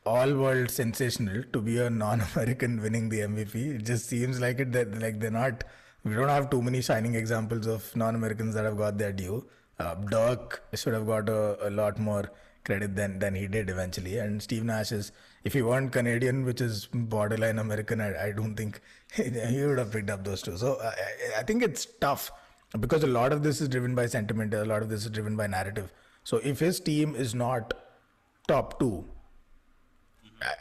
all-world 0.05 0.71
sensational 0.71 1.43
to 1.53 1.61
be 1.61 1.79
a 1.79 1.91
non-American 1.91 2.81
winning 2.83 3.09
the 3.09 3.21
MVP. 3.21 3.55
It 3.77 3.85
just 3.85 4.09
seems 4.09 4.41
like 4.41 4.61
it 4.61 4.73
that 4.73 4.99
like 5.01 5.21
they're 5.21 5.31
not. 5.31 5.65
We 6.05 6.15
don't 6.15 6.29
have 6.29 6.51
too 6.51 6.61
many 6.61 6.83
shining 6.83 7.15
examples 7.15 7.67
of 7.67 7.95
non-Americans 7.97 8.55
that 8.55 8.65
have 8.65 8.77
got 8.77 8.99
their 8.99 9.13
due. 9.13 9.47
Uh, 9.79 9.95
Dirk 9.95 10.63
should 10.75 10.93
have 10.93 11.07
got 11.07 11.29
a, 11.29 11.69
a 11.69 11.71
lot 11.71 11.99
more 11.99 12.31
credit 12.65 12.95
than 12.95 13.19
than 13.19 13.35
he 13.35 13.47
did 13.47 13.71
eventually. 13.71 14.19
And 14.19 14.43
Steve 14.43 14.65
Nash 14.65 14.93
is, 14.93 15.13
if 15.45 15.53
he 15.53 15.63
weren't 15.63 15.93
Canadian, 15.93 16.45
which 16.45 16.61
is 16.61 16.89
borderline 16.93 17.59
American, 17.59 18.01
I, 18.01 18.29
I 18.29 18.33
don't 18.33 18.57
think 18.57 18.81
he 19.15 19.65
would 19.65 19.79
have 19.79 19.93
picked 19.93 20.11
up 20.11 20.25
those 20.25 20.43
two. 20.43 20.57
So 20.57 20.79
I, 20.83 21.41
I- 21.41 21.43
think 21.43 21.63
it's 21.63 21.87
tough 22.01 22.33
because 22.81 23.05
a 23.05 23.07
lot 23.07 23.33
of 23.33 23.43
this 23.43 23.61
is 23.61 23.69
driven 23.69 23.95
by 23.95 24.07
sentiment. 24.07 24.55
A 24.55 24.65
lot 24.65 24.83
of 24.83 24.89
this 24.89 25.05
is 25.05 25.11
driven 25.11 25.37
by 25.37 25.47
narrative. 25.47 25.93
So 26.25 26.39
if 26.39 26.59
his 26.59 26.81
team 26.81 27.15
is 27.15 27.35
not 27.35 27.75
top 28.49 28.81
two, 28.81 29.05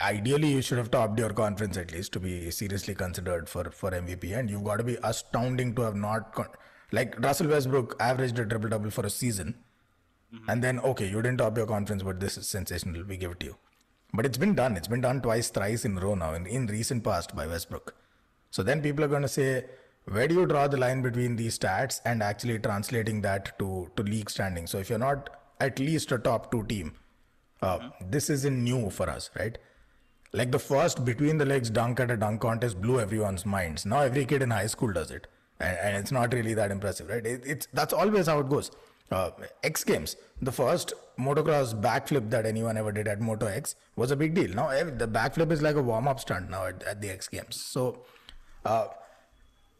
ideally 0.01 0.51
you 0.51 0.61
should 0.61 0.77
have 0.77 0.91
topped 0.91 1.17
your 1.17 1.29
conference 1.29 1.77
at 1.77 1.91
least 1.91 2.11
to 2.13 2.19
be 2.19 2.51
seriously 2.51 2.93
considered 2.93 3.47
for 3.47 3.63
for 3.71 3.91
MVP. 3.91 4.37
And 4.37 4.49
you've 4.49 4.65
got 4.65 4.77
to 4.77 4.83
be 4.83 4.97
astounding 5.03 5.73
to 5.75 5.83
have 5.83 5.95
not 5.95 6.33
con- 6.33 6.57
like 6.91 7.19
Russell 7.21 7.47
Westbrook 7.47 7.95
averaged 7.99 8.37
a 8.37 8.45
triple 8.45 8.69
double 8.69 8.91
for 8.91 9.05
a 9.05 9.09
season, 9.09 9.55
mm-hmm. 10.33 10.49
and 10.49 10.63
then 10.63 10.79
okay, 10.79 11.07
you 11.09 11.21
didn't 11.21 11.37
top 11.37 11.57
your 11.57 11.65
conference, 11.65 12.03
but 12.03 12.19
this 12.19 12.37
is 12.37 12.47
sensational. 12.47 13.03
We 13.05 13.17
give 13.17 13.31
it 13.31 13.39
to 13.39 13.45
you. 13.47 13.57
But 14.13 14.25
it's 14.25 14.37
been 14.37 14.53
done. 14.53 14.77
It's 14.77 14.87
been 14.87 15.01
done 15.01 15.21
twice, 15.21 15.49
thrice 15.49 15.85
in 15.85 15.97
a 15.97 16.01
row 16.01 16.15
now 16.15 16.33
in, 16.35 16.45
in 16.45 16.67
recent 16.67 17.03
past 17.03 17.35
by 17.35 17.47
Westbrook. 17.47 17.95
So 18.51 18.61
then 18.61 18.81
people 18.81 19.03
are 19.03 19.07
going 19.07 19.23
to 19.23 19.27
say, 19.27 19.65
where 20.05 20.27
do 20.27 20.35
you 20.35 20.45
draw 20.45 20.67
the 20.67 20.77
line 20.77 21.01
between 21.01 21.35
these 21.35 21.57
stats 21.57 21.99
and 22.05 22.21
actually 22.21 22.59
translating 22.59 23.21
that 23.21 23.57
to, 23.57 23.89
to 23.95 24.03
league 24.03 24.29
standing? 24.29 24.67
So 24.67 24.77
if 24.77 24.89
you're 24.89 24.99
not 24.99 25.29
at 25.59 25.79
least 25.79 26.11
a 26.11 26.17
top 26.19 26.51
two 26.51 26.63
team, 26.63 26.93
uh, 27.61 27.89
this 28.01 28.29
isn't 28.29 28.63
new 28.63 28.89
for 28.89 29.09
us, 29.09 29.29
right? 29.39 29.57
Like 30.33 30.51
the 30.51 30.59
first 30.59 31.05
between 31.05 31.37
the 31.37 31.45
legs 31.45 31.69
dunk 31.69 31.99
at 31.99 32.11
a 32.11 32.17
dunk 32.17 32.41
contest 32.41 32.81
blew 32.81 32.99
everyone's 32.99 33.45
minds. 33.45 33.85
Now 33.85 34.01
every 34.01 34.25
kid 34.25 34.41
in 34.41 34.51
high 34.51 34.67
school 34.67 34.91
does 34.91 35.09
it, 35.09 35.27
and, 35.59 35.77
and 35.77 35.97
it's 35.97 36.11
not 36.11 36.33
really 36.33 36.53
that 36.55 36.71
impressive, 36.71 37.07
right? 37.07 37.25
It, 37.25 37.43
it's 37.45 37.67
that's 37.71 37.93
always 37.93 38.27
how 38.27 38.39
it 38.39 38.49
goes. 38.49 38.71
uh, 39.13 39.31
X 39.63 39.83
Games, 39.83 40.15
the 40.41 40.51
first 40.51 40.93
motocross 41.19 41.79
backflip 41.79 42.29
that 42.29 42.45
anyone 42.45 42.77
ever 42.77 42.91
did 42.91 43.07
at 43.07 43.21
Moto 43.21 43.45
X 43.45 43.75
was 43.95 44.11
a 44.11 44.15
big 44.15 44.33
deal. 44.33 44.49
Now 44.49 44.69
the 44.69 45.07
backflip 45.07 45.51
is 45.51 45.61
like 45.61 45.75
a 45.75 45.81
warm 45.81 46.07
up 46.07 46.19
stunt 46.19 46.49
now 46.49 46.65
at, 46.65 46.83
at 46.83 47.01
the 47.01 47.09
X 47.09 47.27
Games. 47.27 47.55
So 47.55 47.99
uh, 48.65 48.87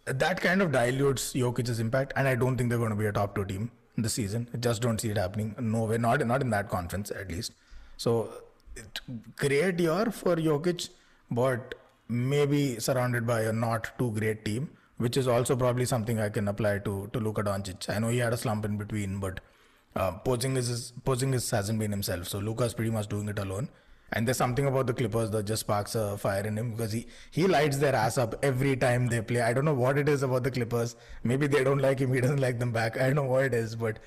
that 0.05 0.41
kind 0.41 0.61
of 0.61 0.71
dilutes 0.71 1.33
Jokic's 1.33 1.79
impact, 1.79 2.13
and 2.15 2.27
I 2.27 2.35
don't 2.35 2.57
think 2.57 2.69
they're 2.69 2.79
going 2.79 2.91
to 2.91 2.95
be 2.95 3.05
a 3.05 3.11
top 3.11 3.35
two 3.35 3.45
team 3.45 3.71
this 3.97 4.13
season. 4.13 4.49
I 4.53 4.57
just 4.57 4.81
don't 4.81 4.99
see 4.99 5.09
it 5.09 5.17
happening. 5.17 5.55
No 5.59 5.85
way, 5.85 5.97
not 5.97 6.25
not 6.25 6.41
in 6.41 6.49
that 6.49 6.69
conference 6.69 7.11
at 7.11 7.31
least. 7.31 7.53
So 7.97 8.29
it, 8.75 8.99
great 9.35 9.79
year 9.79 10.05
for 10.11 10.35
Jokic, 10.35 10.89
but 11.31 11.75
maybe 12.09 12.79
surrounded 12.79 13.25
by 13.25 13.41
a 13.41 13.53
not 13.53 13.97
too 13.97 14.11
great 14.11 14.43
team, 14.45 14.69
which 14.97 15.15
is 15.15 15.27
also 15.27 15.55
probably 15.55 15.85
something 15.85 16.19
I 16.19 16.29
can 16.29 16.47
apply 16.47 16.79
to 16.79 17.09
to 17.13 17.19
Luka 17.19 17.43
Doncic. 17.43 17.89
I 17.89 17.99
know 17.99 18.09
he 18.09 18.17
had 18.17 18.33
a 18.33 18.37
slump 18.37 18.65
in 18.65 18.77
between, 18.77 19.19
but 19.19 19.39
uh, 19.95 20.11
Porzingis 20.25 20.69
is 20.69 20.93
Porzingis 21.05 21.51
hasn't 21.51 21.79
been 21.79 21.91
himself, 21.91 22.27
so 22.27 22.39
Luka's 22.39 22.73
pretty 22.73 22.91
much 22.91 23.07
doing 23.07 23.27
it 23.29 23.39
alone. 23.39 23.69
And 24.15 24.27
there's 24.27 24.37
something 24.37 24.67
about 24.67 24.85
the 24.85 24.93
Clippers 24.93 25.31
that 25.31 25.45
just 25.45 25.61
sparks 25.61 25.95
a 25.95 26.17
fire 26.17 26.45
in 26.45 26.55
him 26.55 26.71
because 26.71 26.91
he, 26.91 27.07
he 27.31 27.47
lights 27.47 27.77
their 27.77 27.95
ass 27.95 28.19
up 28.19 28.35
every 28.43 28.75
time 28.77 29.07
they 29.07 29.21
play. 29.21 29.41
I 29.41 29.53
don't 29.53 29.65
know 29.65 29.73
what 29.73 29.97
it 29.97 30.07
is 30.07 30.21
about 30.21 30.43
the 30.43 30.51
Clippers. 30.51 30.95
Maybe 31.23 31.47
they 31.47 31.63
don't 31.63 31.79
like 31.79 31.99
him, 31.99 32.13
he 32.13 32.21
doesn't 32.21 32.39
like 32.39 32.59
them 32.59 32.71
back. 32.71 32.95
I 32.95 33.07
don't 33.07 33.15
know 33.15 33.23
what 33.23 33.45
it 33.45 33.53
is, 33.55 33.75
but 33.75 33.97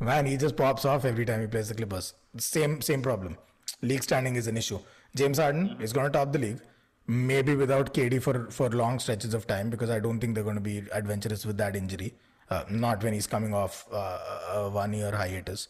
man, 0.00 0.26
he 0.26 0.36
just 0.36 0.56
pops 0.56 0.84
off 0.84 1.06
every 1.06 1.24
time 1.24 1.40
he 1.40 1.46
plays 1.46 1.68
the 1.68 1.74
Clippers. 1.74 2.12
Same 2.36 2.80
same 2.82 3.00
problem. 3.00 3.38
League 3.80 4.02
standing 4.02 4.36
is 4.36 4.46
an 4.46 4.56
issue. 4.58 4.78
James 5.16 5.38
Harden 5.38 5.76
is 5.80 5.92
going 5.92 6.06
to 6.06 6.18
top 6.18 6.32
the 6.32 6.38
league, 6.38 6.60
maybe 7.06 7.54
without 7.54 7.94
KD 7.94 8.20
for, 8.20 8.50
for 8.50 8.68
long 8.70 8.98
stretches 8.98 9.32
of 9.32 9.46
time 9.46 9.70
because 9.70 9.88
I 9.90 10.00
don't 10.00 10.20
think 10.20 10.34
they're 10.34 10.44
going 10.44 10.56
to 10.56 10.60
be 10.60 10.82
adventurous 10.92 11.46
with 11.46 11.56
that 11.58 11.76
injury. 11.76 12.14
Uh, 12.54 12.64
not 12.84 13.04
when 13.04 13.14
he's 13.16 13.28
coming 13.34 13.54
off 13.62 13.76
uh, 14.00 14.18
a 14.56 14.68
one 14.80 14.92
year 14.98 15.12
hiatus. 15.20 15.62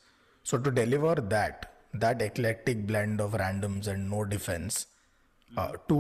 So 0.48 0.58
to 0.64 0.70
deliver 0.78 1.14
that, 1.34 1.72
that 2.04 2.20
eclectic 2.28 2.86
blend 2.88 3.20
of 3.26 3.32
randoms 3.42 3.86
and 3.92 4.10
no 4.14 4.24
defense 4.24 4.86
uh, 5.56 5.72
to 5.90 5.98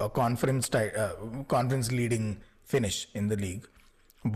a 0.00 0.08
conference 0.08 0.68
ti- 0.68 0.94
uh, 1.04 1.12
conference 1.48 1.90
leading 2.00 2.26
finish 2.64 2.98
in 3.14 3.28
the 3.28 3.36
league 3.44 3.66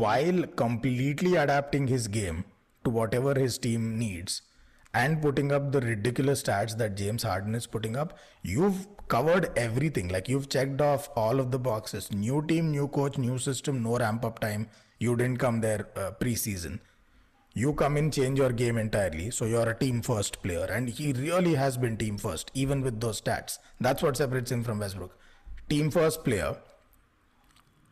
while 0.03 0.43
completely 0.63 1.35
adapting 1.37 1.87
his 1.89 2.07
game 2.09 2.45
to 2.85 2.91
whatever 2.91 3.35
his 3.35 3.59
team 3.59 3.99
needs 3.99 4.43
and 4.95 5.21
putting 5.23 5.53
up 5.57 5.71
the 5.73 5.81
ridiculous 5.81 6.43
stats 6.43 6.77
that 6.77 6.97
James 6.97 7.23
Harden 7.23 7.55
is 7.55 7.67
putting 7.67 7.97
up 7.97 8.19
you've 8.43 8.87
covered 9.09 9.51
everything. 9.57 10.09
Like 10.09 10.29
you've 10.29 10.49
checked 10.49 10.81
off 10.81 11.09
all 11.17 11.41
of 11.41 11.51
the 11.51 11.59
boxes. 11.59 12.13
New 12.13 12.45
team 12.47 12.71
new 12.71 12.89
coach 12.89 13.19
new 13.19 13.39
system 13.39 13.83
no 13.83 13.99
ramp 13.99 14.25
up 14.25 14.41
time 14.47 14.69
you 15.01 15.17
didn't 15.17 15.39
come 15.39 15.61
there 15.61 15.89
uh, 15.97 16.13
preseason. 16.21 16.79
You 17.55 17.73
come 17.73 17.97
in 17.97 18.11
change 18.13 18.39
your 18.39 18.53
game 18.53 18.79
entirely 18.79 19.31
so 19.31 19.45
you're 19.45 19.69
a 19.69 19.77
team 19.77 20.03
first 20.03 20.41
player. 20.43 20.67
And 20.71 20.89
he 20.89 21.13
really 21.13 21.55
has 21.55 21.77
been 21.77 21.97
team 21.97 22.19
first 22.19 22.51
even 22.55 22.83
with 22.83 23.01
those 23.01 23.21
stats. 23.21 23.59
That's 23.81 24.03
what 24.03 24.17
separates 24.17 24.53
him 24.53 24.63
from 24.63 24.79
westbrook. 24.79 25.19
Team 25.69 25.91
first 25.91 26.23
player 26.23 26.57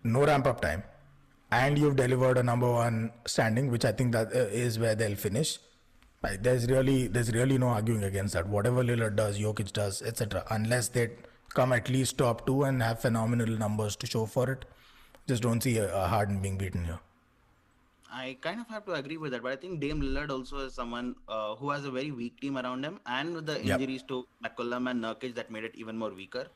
no 0.05 0.25
ramp 0.25 0.47
up 0.47 0.61
time 0.61 0.85
and 1.51 1.77
you've 1.77 1.97
delivered 1.97 2.39
a 2.39 2.43
number 2.43 2.71
one 2.71 3.11
standing 3.27 3.69
which 3.69 3.85
i 3.85 3.91
think 3.91 4.13
that 4.13 4.29
uh, 4.33 4.47
is 4.67 4.79
where 4.79 4.95
they'll 4.95 5.17
finish. 5.17 5.59
Like, 6.23 6.43
there's 6.43 6.67
really 6.67 7.07
there's 7.07 7.33
really 7.33 7.59
no 7.59 7.69
arguing 7.69 8.03
against 8.03 8.35
that. 8.35 8.49
Whatever 8.49 8.83
lillard 8.85 9.17
does 9.17 9.39
jokic 9.39 9.73
does 9.73 10.03
etc 10.03 10.45
unless 10.51 10.89
they 10.89 11.11
come 11.55 11.73
at 11.73 11.89
least 11.89 12.19
top 12.19 12.47
two 12.47 12.65
and 12.65 12.83
have 12.83 13.01
phenomenal 13.01 13.57
numbers 13.57 13.97
to 13.97 14.07
show 14.07 14.27
for 14.27 14.51
it 14.51 14.65
just 15.29 15.43
don't 15.43 15.63
see 15.63 15.77
a, 15.79 15.95
a 15.95 16.07
harden 16.09 16.41
being 16.41 16.59
beaten 16.59 16.85
here 16.85 17.01
I 18.11 18.39
kind 18.41 18.61
of 18.61 18.69
have 18.69 18.87
to 18.87 18.95
agree 18.95 19.19
with 19.19 19.33
that, 19.33 19.43
but 19.43 19.53
I 19.53 19.57
think 19.57 19.81
Dame 19.81 20.01
Lillard 20.01 20.31
also 20.31 20.61
is 20.61 20.75
someone 20.75 21.15
uh, 21.29 21.55
who 21.57 21.71
has 21.71 21.85
a 21.85 21.91
very 21.91 22.11
weak 22.11 22.41
team 22.41 22.57
around 22.57 22.83
him, 22.85 23.01
and 23.07 23.35
with 23.35 23.47
the 23.47 23.63
Yep. 23.63 23.81
injuries 23.81 24.03
to 24.05 24.27
McCollum 24.45 24.91
and 24.91 25.05
Nurkic 25.05 25.35
that 25.35 25.51
made 25.51 25.65
it 25.65 25.75
even 25.75 25.99
more 25.99 26.15
weaker. 26.15 26.47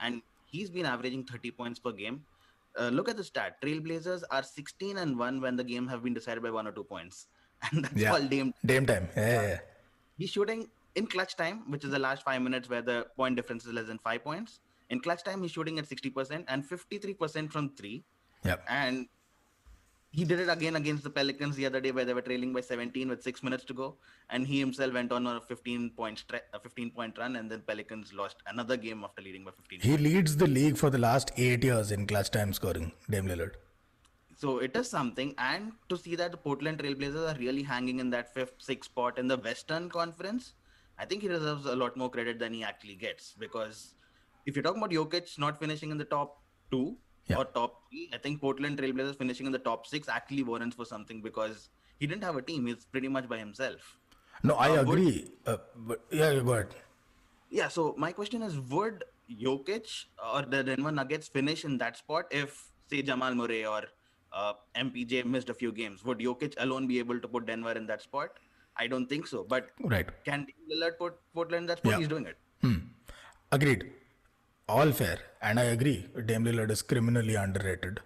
And 0.00 0.22
he's 0.44 0.70
been 0.70 0.84
averaging 0.86 1.24
30 1.24 1.52
points 1.52 1.78
per 1.78 1.92
game. 1.92 2.24
Uh, 2.78 2.88
look 2.88 3.08
at 3.08 3.16
the 3.16 3.24
stat: 3.24 3.56
Trailblazers 3.62 4.22
are 4.30 4.42
16 4.42 4.98
and 4.98 5.18
one 5.18 5.40
when 5.40 5.56
the 5.56 5.64
game 5.64 5.88
have 5.88 6.02
been 6.02 6.14
decided 6.14 6.42
by 6.42 6.50
one 6.50 6.66
or 6.66 6.72
two 6.72 6.84
points, 6.84 7.26
and 7.70 7.84
that's 7.84 8.04
yeah 8.04 8.12
all 8.12 8.20
Dame. 8.34 8.52
Dame 8.64 8.86
time 8.86 9.08
yeah, 9.16 9.28
yeah, 9.32 9.42
yeah. 9.48 9.58
He's 10.18 10.30
shooting 10.30 10.68
in 10.94 11.06
clutch 11.06 11.34
time, 11.36 11.70
which 11.70 11.84
is 11.84 11.90
the 11.90 11.98
last 11.98 12.22
five 12.24 12.42
minutes 12.42 12.68
where 12.68 12.82
the 12.82 13.06
point 13.16 13.36
difference 13.36 13.64
is 13.64 13.72
less 13.72 13.86
than 13.86 13.98
five 13.98 14.22
points. 14.22 14.60
In 14.90 15.00
clutch 15.00 15.22
time, 15.22 15.42
he's 15.42 15.52
shooting 15.52 15.78
at 15.78 15.88
60% 15.88 16.44
and 16.48 16.68
53% 16.68 17.52
from 17.52 17.70
three. 17.70 18.04
Yep. 18.44 18.64
And 18.68 19.08
he 20.12 20.24
did 20.24 20.40
it 20.40 20.48
again 20.48 20.74
against 20.74 21.04
the 21.04 21.10
Pelicans 21.10 21.54
the 21.54 21.64
other 21.66 21.80
day 21.80 21.92
where 21.92 22.04
they 22.04 22.14
were 22.14 22.22
trailing 22.22 22.52
by 22.52 22.60
17 22.60 23.08
with 23.08 23.22
six 23.22 23.42
minutes 23.44 23.64
to 23.64 23.74
go. 23.74 23.96
And 24.28 24.46
he 24.46 24.58
himself 24.58 24.92
went 24.92 25.12
on 25.12 25.26
a 25.26 25.40
15 25.40 25.90
point 25.90 26.24
stre- 26.26 26.40
a 26.52 26.58
15 26.58 26.90
point 26.90 27.16
run, 27.18 27.36
and 27.36 27.50
then 27.50 27.62
Pelicans 27.66 28.12
lost 28.12 28.36
another 28.46 28.76
game 28.76 29.04
after 29.04 29.22
leading 29.22 29.44
by 29.44 29.52
15. 29.52 29.80
He 29.80 29.96
leads 29.96 30.36
the 30.36 30.48
league 30.48 30.76
for 30.76 30.90
the 30.90 30.98
last 30.98 31.30
eight 31.36 31.62
years 31.62 31.92
in 31.92 32.06
clutch 32.06 32.30
time 32.30 32.52
scoring, 32.52 32.92
Dame 33.08 33.26
Lillard. 33.26 33.52
So 34.36 34.58
it 34.58 34.74
is 34.74 34.88
something, 34.88 35.34
and 35.36 35.72
to 35.90 35.98
see 35.98 36.16
that 36.16 36.30
the 36.30 36.38
Portland 36.38 36.78
Trailblazers 36.78 37.34
are 37.34 37.38
really 37.38 37.62
hanging 37.62 38.00
in 38.00 38.08
that 38.10 38.32
fifth, 38.32 38.54
sixth 38.58 38.90
spot 38.90 39.18
in 39.18 39.28
the 39.28 39.36
Western 39.36 39.90
Conference, 39.90 40.54
I 40.98 41.04
think 41.04 41.22
he 41.22 41.28
deserves 41.28 41.66
a 41.66 41.76
lot 41.76 41.96
more 41.96 42.10
credit 42.10 42.38
than 42.38 42.54
he 42.54 42.64
actually 42.64 42.94
gets. 42.94 43.34
Because 43.38 43.94
if 44.46 44.56
you're 44.56 44.62
talking 44.62 44.82
about 44.82 44.90
Jokic 44.90 45.38
not 45.38 45.58
finishing 45.58 45.90
in 45.90 45.98
the 45.98 46.04
top 46.04 46.42
two 46.70 46.96
Yeah. 47.26 47.36
or 47.38 47.44
top 47.44 47.88
three, 47.90 48.10
I 48.12 48.18
think 48.18 48.40
Portland 48.40 48.78
Trailblazers 48.78 49.16
finishing 49.16 49.46
in 49.46 49.52
the 49.52 49.58
top 49.58 49.86
six 49.86 50.08
actually 50.08 50.42
warrants 50.42 50.76
for 50.76 50.84
something 50.84 51.22
because 51.22 51.68
he 51.98 52.06
didn't 52.06 52.24
have 52.24 52.36
a 52.36 52.42
team; 52.42 52.66
he's 52.66 52.84
pretty 52.86 53.08
much 53.08 53.28
by 53.28 53.38
himself. 53.38 53.96
No, 54.42 54.54
I 54.56 54.68
Uh, 54.70 54.84
would- 54.84 54.98
agree. 54.98 55.30
Uh, 55.46 55.56
but 55.76 56.04
yeah, 56.10 56.30
ahead. 56.30 56.74
Yeah. 57.50 57.68
So 57.68 57.94
my 57.98 58.12
question 58.12 58.42
is, 58.42 58.58
would 58.58 59.04
Jokic 59.46 60.06
or 60.34 60.42
the 60.42 60.62
Denver 60.64 60.90
Nuggets 60.92 61.28
finish 61.28 61.64
in 61.64 61.78
that 61.78 61.96
spot 61.96 62.26
if, 62.30 62.56
say, 62.90 63.02
Jamal 63.02 63.34
Murray 63.34 63.64
or 63.66 63.82
uh, 64.32 64.54
MPJ 64.76 65.24
missed 65.24 65.50
a 65.50 65.54
few 65.54 65.72
games? 65.72 66.04
Would 66.04 66.18
Jokic 66.18 66.54
alone 66.58 66.86
be 66.86 66.98
able 66.98 67.20
to 67.20 67.28
put 67.28 67.46
Denver 67.46 67.72
in 67.72 67.86
that 67.86 68.00
spot? 68.02 68.30
I 68.76 68.86
don't 68.86 69.06
think 69.08 69.26
so. 69.26 69.44
But 69.44 69.70
Right. 69.94 70.08
can 70.24 70.46
Lillard 70.72 70.96
put 70.98 71.14
Portland 71.34 71.64
in 71.64 71.66
that 71.66 71.78
spot? 71.78 71.92
Yeah. 71.92 71.98
He's 71.98 72.08
doing 72.08 72.26
it. 72.26 72.38
Hmm. 72.62 72.76
Agreed. 73.52 73.92
All 74.72 74.92
fair. 74.92 75.18
And 75.42 75.58
I 75.58 75.64
agree. 75.76 76.06
Dame 76.26 76.44
Lillard 76.44 76.70
is 76.70 76.82
criminally 76.82 77.34
underrated. 77.34 78.00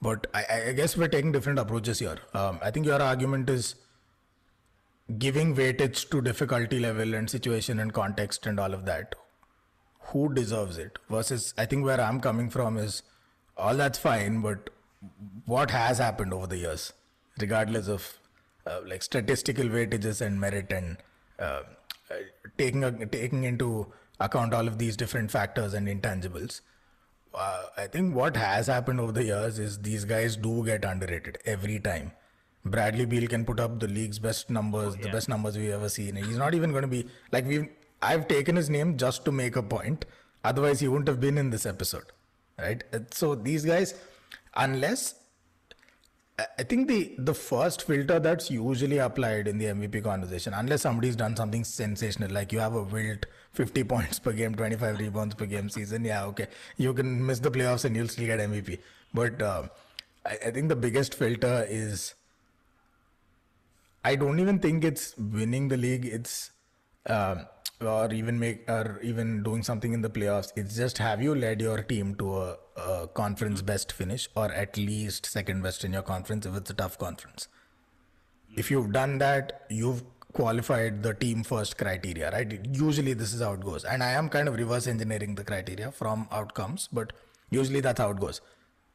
But 0.00 0.26
I, 0.34 0.44
I- 0.68 0.72
guess 0.72 0.96
we're 0.96 1.08
taking 1.08 1.32
different 1.32 1.58
approaches 1.58 1.98
here. 1.98 2.18
Um, 2.34 2.58
I 2.62 2.70
think 2.70 2.86
your 2.86 3.00
argument 3.02 3.50
is 3.50 3.74
giving 5.18 5.54
weightage 5.56 6.08
to 6.10 6.20
difficulty 6.22 6.78
level 6.80 7.14
and 7.14 7.28
situation 7.28 7.78
and 7.78 7.92
context 7.92 8.46
and 8.46 8.58
all 8.60 8.74
of 8.74 8.84
that. 8.86 9.14
Who 10.12 10.32
deserves 10.34 10.78
it? 10.78 10.98
Versus, 11.10 11.52
I 11.58 11.64
think 11.66 11.84
where 11.84 12.00
I'm 12.00 12.20
coming 12.20 12.50
from 12.50 12.76
is 12.76 13.02
all 13.56 13.74
that's 13.76 13.98
fine, 13.98 14.40
but 14.42 14.70
what 15.46 15.70
has 15.70 15.98
happened 15.98 16.32
over 16.34 16.46
the 16.46 16.58
years, 16.58 16.92
regardless 17.40 17.88
of 17.88 18.18
uh, 18.66 18.80
like 18.86 19.02
statistical 19.02 19.66
weightages 19.66 20.20
and 20.20 20.40
merit 20.40 20.72
and 20.72 20.96
uh, 21.38 21.62
uh, 22.10 22.14
taking 22.58 22.84
a, 22.84 23.06
taking 23.06 23.44
into 23.44 23.92
account 24.20 24.54
all 24.54 24.66
of 24.68 24.78
these 24.78 24.96
different 24.96 25.30
factors 25.30 25.74
and 25.74 25.88
intangibles. 25.88 26.60
Uh, 27.34 27.64
I 27.76 27.86
think 27.88 28.14
what 28.14 28.36
has 28.36 28.68
happened 28.68 29.00
over 29.00 29.12
the 29.12 29.24
years 29.24 29.58
is 29.58 29.78
these 29.80 30.04
guys 30.04 30.36
do 30.36 30.64
get 30.64 30.84
underrated 30.84 31.38
every 31.44 31.80
time. 31.80 32.12
Bradley 32.64 33.04
Beal 33.04 33.26
can 33.28 33.44
put 33.44 33.60
up 33.60 33.80
the 33.80 33.88
league's 33.88 34.18
best 34.18 34.48
numbers, 34.48 34.96
the 34.96 35.10
best 35.10 35.28
numbers 35.28 35.58
we've 35.58 35.70
ever 35.72 35.88
seen. 35.88 36.16
He's 36.16 36.38
not 36.38 36.54
even 36.54 36.70
going 36.70 36.82
to 36.82 36.88
be 36.88 37.06
like 37.32 37.46
we've. 37.46 37.68
I've 38.00 38.28
taken 38.28 38.56
his 38.56 38.70
name 38.70 38.96
just 38.96 39.24
to 39.26 39.32
make 39.32 39.56
a 39.56 39.62
point. 39.62 40.04
Otherwise, 40.44 40.80
he 40.80 40.88
wouldn't 40.88 41.08
have 41.08 41.20
been 41.20 41.38
in 41.38 41.50
this 41.50 41.66
episode, 41.66 42.04
right? 42.58 42.82
Uh, 42.92 43.00
So 43.10 43.34
these 43.34 43.64
guys, 43.64 43.94
unless 44.56 45.14
I- 46.38 46.64
think 46.64 46.88
the 46.88 47.14
the 47.18 47.34
first 47.34 47.82
filter 47.82 48.18
that's 48.18 48.50
usually 48.50 48.98
applied 48.98 49.46
in 49.46 49.58
the 49.58 49.66
MVP 49.66 50.00
conversation, 50.00 50.52
unless 50.54 50.82
somebody's 50.82 51.16
done 51.16 51.36
something 51.36 51.62
sensational, 51.64 52.30
like 52.32 52.52
you 52.52 52.58
have 52.58 52.74
a 52.74 52.82
wilt 52.82 53.26
50 53.52 53.84
points 53.92 54.18
per 54.18 54.32
game, 54.32 54.54
25 54.54 54.98
rebounds 54.98 55.34
per 55.36 55.46
game 55.46 55.68
season, 55.68 56.04
yeah, 56.04 56.24
okay, 56.26 56.48
you 56.76 56.92
can 56.92 57.24
miss 57.24 57.38
the 57.38 57.50
playoffs 57.50 57.84
and 57.84 57.94
you'll 57.96 58.08
still 58.08 58.26
get 58.26 58.40
MVP. 58.40 58.78
But 59.12 59.40
uh, 59.40 59.68
I, 60.26 60.38
I 60.46 60.50
think 60.50 60.68
the 60.68 60.76
biggest 60.76 61.14
filter 61.14 61.66
is 61.68 62.14
I 64.04 64.16
don't 64.16 64.38
even 64.40 64.58
think 64.58 64.84
it's 64.84 65.16
winning 65.16 65.68
the 65.68 65.76
league. 65.76 66.04
It's 66.04 66.50
um, 67.06 67.46
or 67.80 68.12
even 68.12 68.38
make 68.38 68.68
or 68.68 69.00
even 69.02 69.42
doing 69.42 69.62
something 69.62 69.92
in 69.92 70.02
the 70.02 70.10
playoffs. 70.10 70.52
It's 70.56 70.76
just 70.76 70.98
have 70.98 71.22
you 71.22 71.34
led 71.34 71.60
your 71.60 71.82
team 71.82 72.14
to 72.16 72.36
a, 72.38 72.56
conference 73.14 73.62
best 73.62 73.92
finish 73.92 74.28
or 74.34 74.52
at 74.52 74.76
least 74.76 75.26
second 75.26 75.62
best 75.62 75.84
in 75.84 75.92
your 75.92 76.02
conference 76.02 76.46
if 76.46 76.54
it's 76.56 76.70
a 76.70 76.74
tough 76.74 76.98
conference. 76.98 77.48
If 78.56 78.70
you've 78.70 78.92
done 78.92 79.18
that, 79.18 79.62
you've 79.68 80.04
qualified 80.32 81.02
the 81.02 81.14
team 81.14 81.42
first 81.44 81.78
criteria, 81.78 82.30
right? 82.30 82.60
Usually 82.72 83.12
this 83.12 83.32
is 83.32 83.40
how 83.40 83.52
it 83.52 83.60
goes. 83.60 83.84
And 83.84 84.02
I 84.02 84.10
am 84.12 84.28
kind 84.28 84.48
of 84.48 84.54
reverse 84.56 84.86
engineering 84.86 85.34
the 85.34 85.44
criteria 85.44 85.92
from 85.92 86.28
outcomes, 86.32 86.88
but 86.92 87.12
usually 87.50 87.80
that's 87.80 88.00
how 88.00 88.10
it 88.10 88.20
goes. 88.20 88.40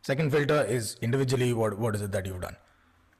Second 0.01 0.31
filter 0.31 0.63
is 0.63 0.98
individually 1.01 1.53
what 1.53 1.77
what 1.77 1.95
is 1.95 2.01
it 2.01 2.12
that 2.12 2.25
you've 2.25 2.41
done? 2.41 2.55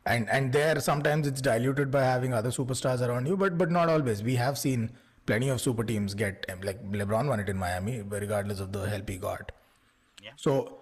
and 0.06 0.30
and 0.30 0.54
there 0.54 0.80
sometimes 0.80 1.28
it's 1.28 1.42
diluted 1.42 1.92
by 1.92 2.04
having 2.04 2.34
other 2.34 2.50
superstars 2.50 3.06
around 3.08 3.28
you, 3.28 3.38
but 3.38 3.58
but 3.58 3.72
not 3.72 3.90
always. 3.90 4.24
We 4.24 4.36
have 4.36 4.58
seen 4.58 4.92
plenty 5.26 5.50
of 5.50 5.62
super 5.62 5.84
teams 5.84 6.14
get 6.14 6.46
like 6.64 6.84
LeBron 6.92 7.28
won 7.28 7.40
it 7.40 7.50
in 7.50 7.58
Miami, 7.58 8.02
regardless 8.02 8.60
of 8.60 8.72
the 8.72 8.90
help 8.90 9.10
he 9.10 9.18
got. 9.18 9.52
Yeah. 10.24 10.32
So 10.36 10.80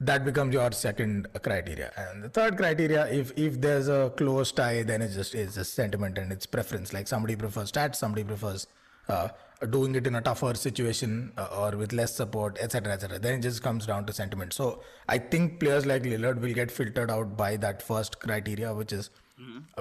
that 0.00 0.24
becomes 0.24 0.52
your 0.52 0.70
second 0.72 1.26
criteria, 1.42 1.92
and 1.96 2.22
the 2.22 2.28
third 2.28 2.56
criteria, 2.56 3.06
if 3.06 3.32
if 3.36 3.60
there's 3.60 3.88
a 3.88 4.12
close 4.16 4.52
tie, 4.52 4.82
then 4.82 5.02
it's 5.02 5.14
just 5.14 5.34
it's 5.34 5.54
just 5.54 5.74
sentiment 5.74 6.18
and 6.18 6.32
it's 6.32 6.46
preference. 6.46 6.92
Like 6.92 7.08
somebody 7.08 7.36
prefers 7.36 7.72
stats, 7.72 7.96
somebody 7.96 8.24
prefers 8.24 8.66
uh, 9.08 9.28
doing 9.70 9.94
it 9.94 10.06
in 10.06 10.14
a 10.16 10.20
tougher 10.20 10.54
situation 10.54 11.32
uh, 11.38 11.48
or 11.56 11.76
with 11.76 11.92
less 11.92 12.14
support, 12.14 12.58
etc., 12.60 12.92
etc. 12.92 13.18
Then 13.18 13.38
it 13.38 13.42
just 13.42 13.62
comes 13.62 13.86
down 13.86 14.04
to 14.06 14.12
sentiment. 14.12 14.52
So 14.52 14.82
I 15.08 15.18
think 15.18 15.60
players 15.60 15.86
like 15.86 16.02
Lillard 16.02 16.40
will 16.40 16.52
get 16.52 16.70
filtered 16.70 17.10
out 17.10 17.36
by 17.36 17.56
that 17.56 17.82
first 17.82 18.20
criteria, 18.20 18.74
which 18.74 18.92
is 18.92 19.10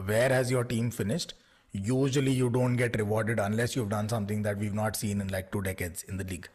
where 0.05 0.29
has 0.29 0.51
your 0.51 0.63
team 0.63 0.91
finished. 0.91 1.33
Usually, 1.71 2.31
you 2.31 2.49
don't 2.49 2.77
get 2.77 2.97
rewarded 2.97 3.39
unless 3.39 3.75
you've 3.75 3.89
done 3.89 4.07
something 4.07 4.43
that 4.43 4.57
we've 4.57 4.73
not 4.73 4.95
seen 4.95 5.19
in 5.19 5.27
like 5.27 5.51
two 5.51 5.61
decades 5.61 6.03
in 6.03 6.17
the 6.17 6.23
league. 6.23 6.47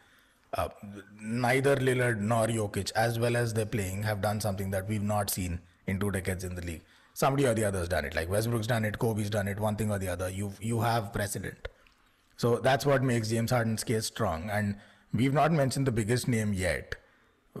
Uh, 0.53 0.67
neither 1.21 1.75
Lillard 1.77 2.19
nor 2.19 2.47
Jokic, 2.47 2.91
as 2.93 3.17
well 3.17 3.37
as 3.37 3.53
they're 3.53 3.65
playing, 3.65 4.03
have 4.03 4.21
done 4.21 4.41
something 4.41 4.69
that 4.71 4.87
we've 4.87 5.01
not 5.03 5.29
seen 5.29 5.61
in 5.87 5.99
two 5.99 6.11
decades 6.11 6.43
in 6.43 6.55
the 6.55 6.61
league. 6.61 6.81
Somebody 7.13 7.45
or 7.45 7.53
the 7.53 7.63
other's 7.65 7.87
done 7.87 8.05
it. 8.05 8.15
Like 8.15 8.29
Westbrook's 8.29 8.67
done 8.67 8.83
it, 8.85 8.99
Kobe's 8.99 9.29
done 9.29 9.47
it, 9.47 9.59
one 9.59 9.75
thing 9.75 9.91
or 9.91 9.99
the 9.99 10.07
other. 10.09 10.29
You 10.29 10.53
you 10.59 10.81
have 10.81 11.13
precedent. 11.13 11.67
So 12.37 12.57
that's 12.57 12.85
what 12.85 13.03
makes 13.03 13.29
James 13.29 13.51
Harden's 13.51 13.83
case 13.83 14.05
strong. 14.07 14.49
And 14.49 14.75
we've 15.13 15.33
not 15.33 15.51
mentioned 15.51 15.87
the 15.87 15.91
biggest 15.91 16.27
name 16.27 16.53
yet, 16.53 16.95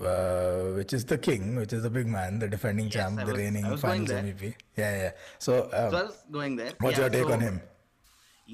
uh, 0.01 0.71
which 0.75 0.91
is 0.93 1.05
the 1.05 1.17
king, 1.17 1.55
which 1.55 1.71
is 1.73 1.83
the 1.83 1.89
big 1.89 2.07
man, 2.07 2.39
the 2.39 2.47
defending 2.47 2.89
champ, 2.89 3.19
I 3.19 3.25
the 3.25 3.33
reigning 3.33 3.77
finals. 3.77 4.09
MVP. 4.09 4.55
Yeah, 4.77 4.97
yeah. 5.03 5.11
So, 5.37 5.65
um, 5.73 5.91
So 5.91 5.97
I 5.97 6.03
was 6.03 6.23
going 6.31 6.55
there. 6.55 6.71
what's 6.79 6.97
Yeah, 6.97 7.03
your 7.03 7.09
take 7.09 7.23
so- 7.27 7.33
on 7.33 7.39
him? 7.41 7.61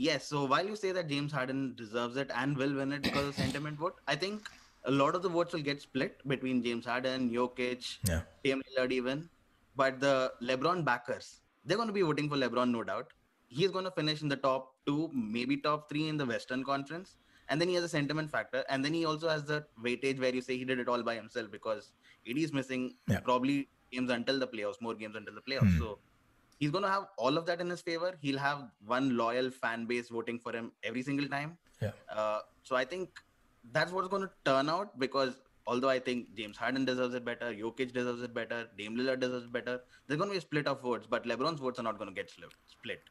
Yes. 0.05 0.27
So 0.27 0.45
while 0.45 0.65
you 0.71 0.75
say 0.75 0.91
that 0.91 1.07
James 1.09 1.31
Harden 1.31 1.73
deserves 1.75 2.17
it 2.17 2.29
and 2.41 2.55
will 2.55 2.73
win 2.79 2.91
it 2.93 3.01
because 3.03 3.27
of 3.29 3.35
sentiment 3.43 3.77
vote, 3.79 3.95
I 4.07 4.15
think 4.15 4.47
a 4.85 4.91
lot 4.91 5.15
of 5.15 5.23
the 5.23 5.29
votes 5.29 5.53
will 5.53 5.61
get 5.69 5.81
split 5.81 6.25
between 6.27 6.63
James 6.63 6.85
Harden, 6.85 7.29
Jokic, 7.31 7.97
Yeah. 8.07 8.21
Dame 8.43 8.61
Lillard 8.69 8.91
even. 8.91 9.29
But 9.75 9.99
the 9.99 10.33
LeBron 10.41 10.83
backers, 10.85 11.41
they're 11.65 11.77
going 11.77 11.87
to 11.87 11.93
be 11.93 12.01
voting 12.01 12.29
for 12.29 12.35
LeBron, 12.37 12.69
no 12.71 12.83
doubt. 12.83 13.11
He's 13.47 13.71
going 13.71 13.85
to 13.85 13.91
finish 13.91 14.21
in 14.21 14.29
the 14.29 14.35
top 14.35 14.73
two, 14.85 15.09
maybe 15.13 15.57
top 15.57 15.89
three 15.89 16.07
in 16.09 16.17
the 16.17 16.25
Western 16.25 16.63
Conference. 16.63 17.15
And 17.49 17.61
then 17.61 17.69
he 17.69 17.75
has 17.75 17.83
a 17.83 17.89
sentiment 17.89 18.29
factor. 18.29 18.63
And 18.69 18.83
then 18.83 18.93
he 18.93 19.05
also 19.05 19.29
has 19.29 19.45
the 19.45 19.65
weightage 19.83 20.19
where 20.19 20.33
you 20.33 20.41
say 20.41 20.57
he 20.57 20.65
did 20.65 20.79
it 20.79 20.87
all 20.89 21.01
by 21.03 21.15
himself 21.15 21.49
because 21.51 21.91
AD 22.29 22.37
is 22.37 22.53
missing 22.53 22.95
Yeah. 23.07 23.21
probably 23.21 23.69
games 23.91 24.09
until 24.11 24.37
the 24.37 24.47
playoffs, 24.47 24.81
more 24.81 24.95
games 24.95 25.15
until 25.15 25.33
the 25.33 25.41
playoffs. 25.49 25.71
Hmm. 25.73 25.79
So 25.79 25.99
he's 26.59 26.71
going 26.71 26.83
to 26.83 26.89
have 26.89 27.07
all 27.17 27.37
of 27.37 27.45
that 27.45 27.59
in 27.61 27.69
his 27.69 27.81
favor. 27.81 28.15
He'll 28.21 28.37
have 28.39 28.69
one 28.85 29.15
loyal 29.17 29.49
fan 29.51 29.85
base 29.85 30.09
voting 30.09 30.39
for 30.39 30.51
him 30.53 30.71
every 30.83 31.03
single 31.03 31.27
time. 31.27 31.57
Yeah. 31.81 31.91
Uh, 32.11 32.39
so 32.63 32.75
I 32.75 32.85
think 32.85 33.09
that's 33.71 33.91
what's 33.91 34.07
going 34.07 34.23
to 34.23 34.31
turn 34.45 34.69
out 34.69 34.97
because 34.99 35.35
although 35.67 35.89
I 35.89 35.99
think 35.99 36.33
James 36.35 36.57
Harden 36.57 36.85
deserves 36.85 37.13
it 37.13 37.25
better, 37.25 37.53
Jokic 37.53 37.93
deserves 37.93 38.21
it 38.23 38.33
better, 38.33 38.67
Dame 38.77 38.95
Lillard 38.95 39.19
deserves 39.19 39.45
it 39.45 39.51
better, 39.51 39.81
there's 40.07 40.17
going 40.17 40.29
to 40.29 40.33
be 40.33 40.37
a 40.37 40.41
split 40.41 40.67
of 40.67 40.81
votes, 40.81 41.05
but 41.09 41.25
LeBron's 41.25 41.59
votes 41.59 41.79
are 41.79 41.83
not 41.83 41.97
going 41.97 42.09
to 42.09 42.15
get 42.15 42.29
split. 42.29 43.01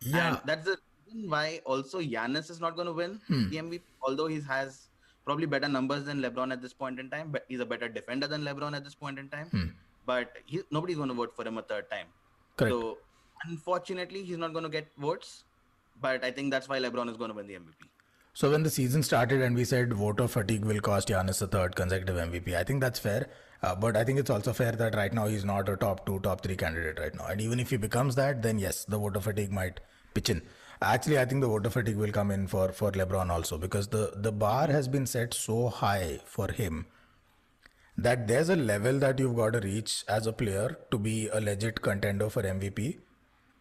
Yeah. 0.00 0.28
And 0.28 0.40
that's 0.44 0.64
the 0.66 0.76
reason 1.06 1.30
why 1.30 1.60
also 1.64 2.00
Giannis 2.00 2.50
is 2.50 2.60
not 2.60 2.76
going 2.76 2.86
to 2.86 2.92
win 2.92 3.20
Hmm. 3.28 3.48
the 3.50 3.56
MVP, 3.56 3.80
although 4.02 4.26
he 4.26 4.40
has 4.42 4.88
probably 5.24 5.46
better 5.46 5.68
numbers 5.68 6.04
than 6.04 6.20
LeBron 6.20 6.52
at 6.52 6.60
this 6.60 6.72
point 6.74 6.98
in 7.00 7.08
time, 7.08 7.30
but 7.30 7.44
he's 7.48 7.60
a 7.60 7.66
better 7.66 7.88
defender 7.88 8.26
than 8.26 8.42
LeBron 8.42 8.76
at 8.76 8.84
this 8.84 8.94
point 8.94 9.18
in 9.18 9.28
time. 9.28 9.48
But 10.04 10.32
he, 10.46 10.60
nobody's 10.70 10.96
going 10.96 11.08
to 11.08 11.14
vote 11.14 11.34
for 11.34 11.46
him 11.46 11.58
a 11.58 11.62
third 11.62 11.88
time. 11.90 12.06
Correct. 12.62 12.74
So 12.74 12.98
unfortunately, 13.46 14.24
he's 14.24 14.38
not 14.38 14.52
going 14.52 14.64
to 14.64 14.70
get 14.70 14.88
votes. 14.96 15.44
But 16.00 16.24
I 16.24 16.30
think 16.30 16.50
that's 16.50 16.68
why 16.68 16.80
LeBron 16.80 17.10
is 17.10 17.16
going 17.16 17.30
to 17.30 17.36
win 17.36 17.46
the 17.46 17.54
MVP. 17.54 17.88
So 18.34 18.50
when 18.50 18.62
the 18.62 18.70
season 18.70 19.02
started 19.02 19.42
and 19.42 19.54
we 19.54 19.64
said 19.64 19.92
voter 19.92 20.26
fatigue 20.26 20.64
will 20.64 20.80
cost 20.80 21.08
Giannis 21.08 21.38
the 21.38 21.46
third 21.46 21.76
consecutive 21.76 22.16
MVP, 22.16 22.56
I 22.56 22.64
think 22.64 22.80
that's 22.80 22.98
fair. 22.98 23.28
Uh, 23.62 23.74
but 23.74 23.96
I 23.96 24.04
think 24.04 24.18
it's 24.18 24.30
also 24.30 24.52
fair 24.52 24.72
that 24.72 24.94
right 24.96 25.12
now 25.12 25.26
he's 25.26 25.44
not 25.44 25.68
a 25.68 25.76
top 25.76 26.06
two, 26.06 26.18
top 26.20 26.40
three 26.40 26.56
candidate 26.56 26.98
right 26.98 27.14
now. 27.14 27.26
And 27.26 27.40
even 27.40 27.60
if 27.60 27.70
he 27.70 27.76
becomes 27.76 28.14
that, 28.16 28.42
then 28.42 28.58
yes, 28.58 28.84
the 28.84 28.98
voter 28.98 29.20
fatigue 29.20 29.52
might 29.52 29.80
pitch 30.14 30.30
in. 30.30 30.42
Actually, 30.80 31.20
I 31.20 31.26
think 31.26 31.42
the 31.42 31.46
voter 31.46 31.70
fatigue 31.70 31.96
will 31.96 32.10
come 32.10 32.32
in 32.32 32.48
for 32.48 32.72
for 32.72 32.90
LeBron 32.90 33.30
also 33.30 33.56
because 33.58 33.86
the 33.88 34.14
the 34.16 34.32
bar 34.32 34.66
has 34.66 34.88
been 34.88 35.06
set 35.06 35.32
so 35.34 35.68
high 35.68 36.18
for 36.24 36.50
him 36.50 36.86
that 38.02 38.26
there's 38.26 38.48
a 38.48 38.56
level 38.56 38.98
that 38.98 39.18
you've 39.18 39.36
got 39.36 39.52
to 39.52 39.60
reach 39.60 40.04
as 40.08 40.26
a 40.26 40.32
player 40.32 40.76
to 40.90 40.98
be 40.98 41.28
a 41.28 41.40
legit 41.40 41.80
contender 41.82 42.28
for 42.28 42.42
MVP 42.42 42.98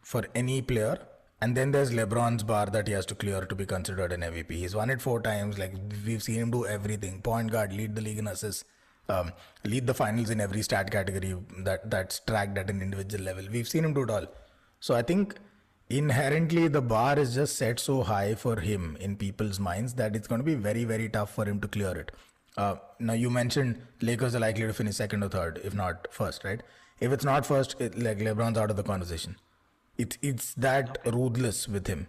for 0.02 0.26
any 0.34 0.62
player. 0.62 0.98
And 1.42 1.58
then 1.58 1.72
there's 1.72 1.92
LeBron's 1.92 2.44
bar 2.44 2.68
that 2.68 2.88
he 2.88 2.94
has 2.94 3.06
to 3.08 3.16
clear 3.16 3.46
to 3.46 3.56
be 3.56 3.66
considered 3.66 4.12
an 4.14 4.22
MVP. 4.22 4.52
He's 4.52 4.76
won 4.76 4.90
it 4.90 5.02
four 5.02 5.22
times. 5.22 5.58
Like 5.58 5.74
we've 6.06 6.22
seen 6.22 6.40
him 6.42 6.52
do 6.52 6.66
everything: 6.66 7.22
point 7.22 7.52
guard, 7.52 7.74
lead 7.74 7.96
the 7.96 8.02
league 8.02 8.20
in 8.20 8.28
assists, 8.28 8.64
um, 9.10 9.32
lead 9.64 9.88
the 9.88 9.94
finals 9.94 10.30
in 10.30 10.40
every 10.40 10.62
stat 10.62 10.92
category 10.92 11.36
that 11.64 11.90
that's 11.90 12.20
tracked 12.20 12.58
at 12.58 12.70
an 12.70 12.82
individual 12.82 13.24
level. 13.24 13.46
We've 13.52 13.68
seen 13.68 13.86
him 13.86 13.94
do 13.94 14.04
it 14.04 14.12
all. 14.12 14.28
So 14.80 14.94
I 14.96 15.02
think 15.02 15.36
inherently 15.90 16.68
the 16.68 16.82
bar 16.82 17.18
is 17.18 17.34
just 17.36 17.58
set 17.58 17.80
so 17.80 18.04
high 18.04 18.36
for 18.36 18.60
him 18.60 18.98
in 19.00 19.16
people's 19.18 19.60
minds 19.60 19.96
that 19.96 20.16
it's 20.16 20.28
going 20.28 20.40
to 20.42 20.46
be 20.46 20.56
very 20.56 20.84
very 20.86 21.10
tough 21.10 21.34
for 21.34 21.46
him 21.46 21.60
to 21.62 21.68
clear 21.68 21.98
it. 21.98 22.12
Uh, 22.58 22.76
now 23.00 23.14
you 23.14 23.30
mentioned 23.30 23.82
Lakers 24.02 24.36
are 24.36 24.40
likely 24.40 24.68
to 24.68 24.74
finish 24.74 24.96
second 24.96 25.24
or 25.24 25.30
third, 25.30 25.62
if 25.64 25.74
not 25.74 26.08
first, 26.12 26.44
right? 26.44 26.62
If 27.00 27.12
it's 27.12 27.26
not 27.26 27.46
first, 27.46 27.80
it, 27.80 27.98
like 27.98 28.20
LeBron's 28.20 28.58
out 28.58 28.70
of 28.70 28.76
the 28.76 28.84
conversation. 28.84 29.38
It's 29.98 30.18
it's 30.22 30.54
that 30.56 31.00
ruthless 31.06 31.68
with 31.68 31.88
him. 31.88 32.08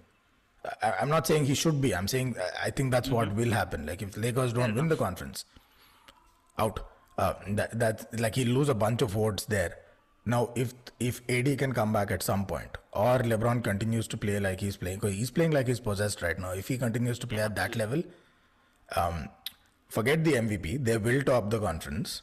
I, 0.83 0.95
I'm 1.01 1.09
not 1.09 1.27
saying 1.27 1.47
he 1.47 1.55
should 1.55 1.81
be. 1.81 1.95
I'm 1.95 2.09
saying 2.09 2.37
I- 2.63 2.71
think 2.71 2.91
that's 2.91 3.09
what 3.09 3.35
will 3.35 3.51
happen. 3.51 3.87
Like 3.87 4.03
if 4.03 4.17
Lakers 4.17 4.53
don't 4.53 4.75
win 4.75 4.89
the 4.89 4.97
conference, 4.97 5.45
out. 6.59 6.81
Uh, 7.19 7.35
that 7.47 7.79
that 7.79 8.19
like 8.19 8.35
he'll 8.35 8.49
lose 8.49 8.69
a 8.71 8.75
bunch 8.75 9.03
of 9.03 9.11
votes 9.11 9.45
there. 9.45 9.77
Now, 10.25 10.51
if 10.55 10.73
if 10.99 11.21
AD 11.29 11.59
can 11.59 11.73
come 11.73 11.93
back 11.93 12.11
at 12.11 12.23
some 12.23 12.47
point, 12.47 12.79
or 12.93 13.19
LeBron 13.19 13.63
continues 13.63 14.09
to 14.09 14.17
play 14.17 14.39
like 14.41 14.61
he's 14.61 14.77
playing, 14.77 15.01
he's 15.01 15.31
playing 15.31 15.51
like 15.51 15.67
he's 15.67 15.81
possessed 15.81 16.23
right 16.23 16.39
now. 16.39 16.53
If 16.53 16.69
he 16.69 16.79
continues 16.79 17.19
to 17.19 17.27
play 17.27 17.41
at 17.43 17.55
that 17.57 17.77
level, 17.77 18.03
um, 18.97 19.29
forget 19.93 20.25
the 20.25 20.33
MVP. 20.33 20.85
They 20.85 20.97
will 20.97 21.23
top 21.23 21.51
the 21.51 21.61
conference 21.61 22.23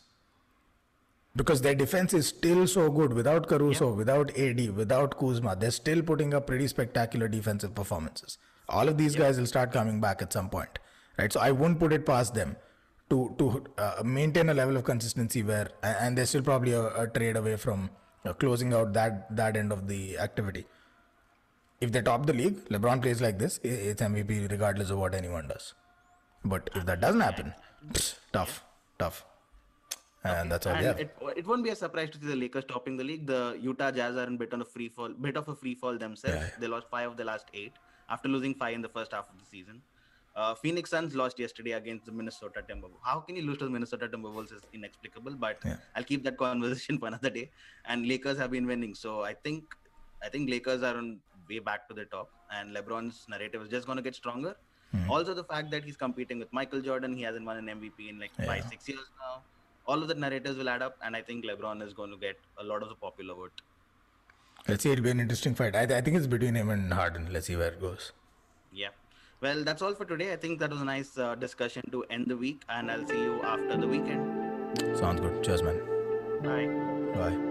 because 1.35 1.61
their 1.61 1.75
defense 1.75 2.13
is 2.13 2.27
still 2.27 2.65
so 2.67 2.89
good 2.89 3.13
without 3.13 3.47
Caruso, 3.47 3.93
without 3.93 4.37
AD, 4.37 4.75
without 4.75 5.17
Kuzma. 5.19 5.55
They're 5.55 5.71
still 5.71 6.01
putting 6.01 6.33
up 6.33 6.47
pretty 6.47 6.67
spectacular 6.67 7.27
defensive 7.27 7.75
performances. 7.75 8.37
All 8.67 8.87
of 8.87 8.97
these 8.97 9.15
guys 9.15 9.37
will 9.39 9.45
start 9.45 9.71
coming 9.71 10.01
back 10.01 10.21
at 10.21 10.33
some 10.33 10.49
point, 10.49 10.79
right? 11.17 11.31
So 11.31 11.39
I 11.39 11.51
wouldn't 11.51 11.79
put 11.79 11.93
it 11.93 12.05
past 12.05 12.33
them 12.33 12.55
to 13.11 13.35
to 13.37 13.63
uh, 13.77 14.03
maintain 14.03 14.49
a 14.49 14.53
level 14.53 14.77
of 14.77 14.83
consistency 14.83 15.43
where, 15.43 15.69
and 15.83 16.17
they're 16.17 16.31
still 16.33 16.43
probably 16.49 16.73
a, 16.73 16.83
a 17.03 17.07
trade 17.07 17.37
away 17.37 17.55
from 17.55 17.89
uh, 18.25 18.33
closing 18.33 18.73
out 18.73 18.93
that 18.93 19.35
that 19.35 19.57
end 19.57 19.71
of 19.71 19.87
the 19.87 20.17
activity. 20.27 20.65
If 21.81 21.91
they 21.91 22.01
top 22.01 22.25
the 22.25 22.33
league, 22.33 22.57
LeBron 22.69 23.01
plays 23.01 23.21
like 23.21 23.39
this, 23.39 23.59
it's 23.63 24.01
MVP 24.01 24.51
regardless 24.51 24.89
of 24.89 24.97
what 24.97 25.15
anyone 25.15 25.47
does. 25.47 25.73
But 26.43 26.69
if 26.75 26.85
that 26.85 27.01
doesn't 27.01 27.21
happen, 27.21 27.53
psh, 27.91 28.15
tough, 28.31 28.63
tough. 28.97 29.25
And 30.23 30.51
that's 30.51 30.67
all 30.67 30.73
have. 30.73 30.99
it, 30.99 31.15
it 31.37 31.47
won't 31.47 31.63
be 31.63 31.69
a 31.69 31.75
surprise 31.75 32.09
to 32.11 32.19
see 32.19 32.25
the 32.27 32.35
Lakers 32.35 32.65
topping 32.65 32.97
the 32.97 33.03
league. 33.03 33.25
The 33.25 33.57
Utah 33.61 33.91
Jazz 33.91 34.17
are 34.17 34.25
in 34.27 34.35
bit 34.37 34.53
on 34.53 34.61
a 34.61 34.65
free 34.65 34.89
fall, 34.89 35.09
bit 35.09 35.37
of 35.37 35.47
a 35.47 35.55
free 35.55 35.75
fall 35.75 35.97
themselves. 35.97 36.35
Yeah, 36.37 36.43
yeah. 36.43 36.59
They 36.59 36.67
lost 36.67 36.87
five 36.91 37.09
of 37.11 37.17
the 37.17 37.23
last 37.23 37.47
eight 37.53 37.73
after 38.09 38.27
losing 38.27 38.53
five 38.53 38.73
in 38.73 38.81
the 38.81 38.89
first 38.89 39.13
half 39.13 39.29
of 39.29 39.39
the 39.39 39.45
season. 39.45 39.81
Uh, 40.35 40.55
Phoenix 40.55 40.89
Suns 40.89 41.15
lost 41.15 41.39
yesterday 41.39 41.71
against 41.71 42.05
the 42.05 42.11
Minnesota 42.11 42.61
Timberwolves. 42.69 42.99
How 43.03 43.19
can 43.19 43.35
you 43.35 43.43
lose 43.43 43.57
to 43.59 43.65
the 43.65 43.71
Minnesota 43.71 44.07
Timberwolves 44.07 44.53
is 44.53 44.61
inexplicable, 44.73 45.35
but 45.35 45.57
Yeah. 45.65 45.77
I'll 45.95 46.03
keep 46.03 46.23
that 46.25 46.37
conversation 46.43 46.97
for 46.99 47.07
another 47.07 47.29
day. 47.29 47.49
And 47.85 48.07
Lakers 48.07 48.37
have 48.37 48.51
been 48.51 48.67
winning, 48.67 48.95
so 48.95 49.23
I 49.23 49.33
think 49.33 49.63
I 50.23 50.27
think 50.29 50.49
Lakers 50.49 50.83
are 50.83 50.97
on 50.97 51.19
way 51.49 51.59
back 51.59 51.87
to 51.87 51.93
the 51.93 52.05
top, 52.05 52.29
and 52.51 52.75
LeBron's 52.75 53.25
narrative 53.29 53.61
is 53.61 53.69
just 53.69 53.85
going 53.85 53.95
to 53.97 54.01
get 54.01 54.15
stronger. 54.15 54.55
Hmm. 54.91 55.09
Also, 55.09 55.33
the 55.33 55.43
fact 55.43 55.71
that 55.71 55.83
he's 55.83 55.95
competing 55.95 56.39
with 56.39 56.51
Michael 56.51 56.81
Jordan, 56.81 57.15
he 57.15 57.23
hasn't 57.23 57.45
won 57.45 57.57
an 57.57 57.67
MVP 57.67 58.09
in 58.09 58.19
like 58.19 58.31
five, 58.45 58.65
six 58.69 58.87
years 58.87 59.05
now. 59.19 59.41
All 59.85 60.01
of 60.01 60.07
the 60.07 60.15
narratives 60.15 60.57
will 60.57 60.69
add 60.69 60.81
up, 60.81 60.97
and 61.03 61.15
I 61.15 61.21
think 61.21 61.45
LeBron 61.45 61.85
is 61.85 61.93
going 61.93 62.11
to 62.11 62.17
get 62.17 62.37
a 62.57 62.63
lot 62.63 62.83
of 62.83 62.89
the 62.89 62.95
popular 62.95 63.33
vote. 63.33 63.61
Let's 64.67 64.83
see, 64.83 64.91
it'll 64.91 65.03
be 65.03 65.09
an 65.09 65.19
interesting 65.19 65.55
fight. 65.55 65.75
I, 65.75 65.83
I 65.83 66.01
think 66.01 66.17
it's 66.17 66.27
between 66.27 66.55
him 66.55 66.69
and 66.69 66.93
Harden. 66.93 67.31
Let's 67.31 67.47
see 67.47 67.55
where 67.55 67.71
it 67.71 67.81
goes. 67.81 68.11
Yeah. 68.71 68.89
Well, 69.41 69.63
that's 69.63 69.81
all 69.81 69.95
for 69.95 70.05
today. 70.05 70.33
I 70.33 70.35
think 70.35 70.59
that 70.59 70.69
was 70.69 70.81
a 70.81 70.85
nice 70.85 71.17
uh, 71.17 71.33
discussion 71.35 71.89
to 71.91 72.03
end 72.09 72.27
the 72.27 72.37
week, 72.37 72.61
and 72.69 72.91
I'll 72.91 73.07
see 73.07 73.19
you 73.19 73.41
after 73.41 73.77
the 73.77 73.87
weekend. 73.87 74.97
Sounds 74.97 75.21
good. 75.21 75.43
Cheers, 75.43 75.63
man. 75.63 75.79
Bye. 76.43 76.67
Bye. 77.15 77.49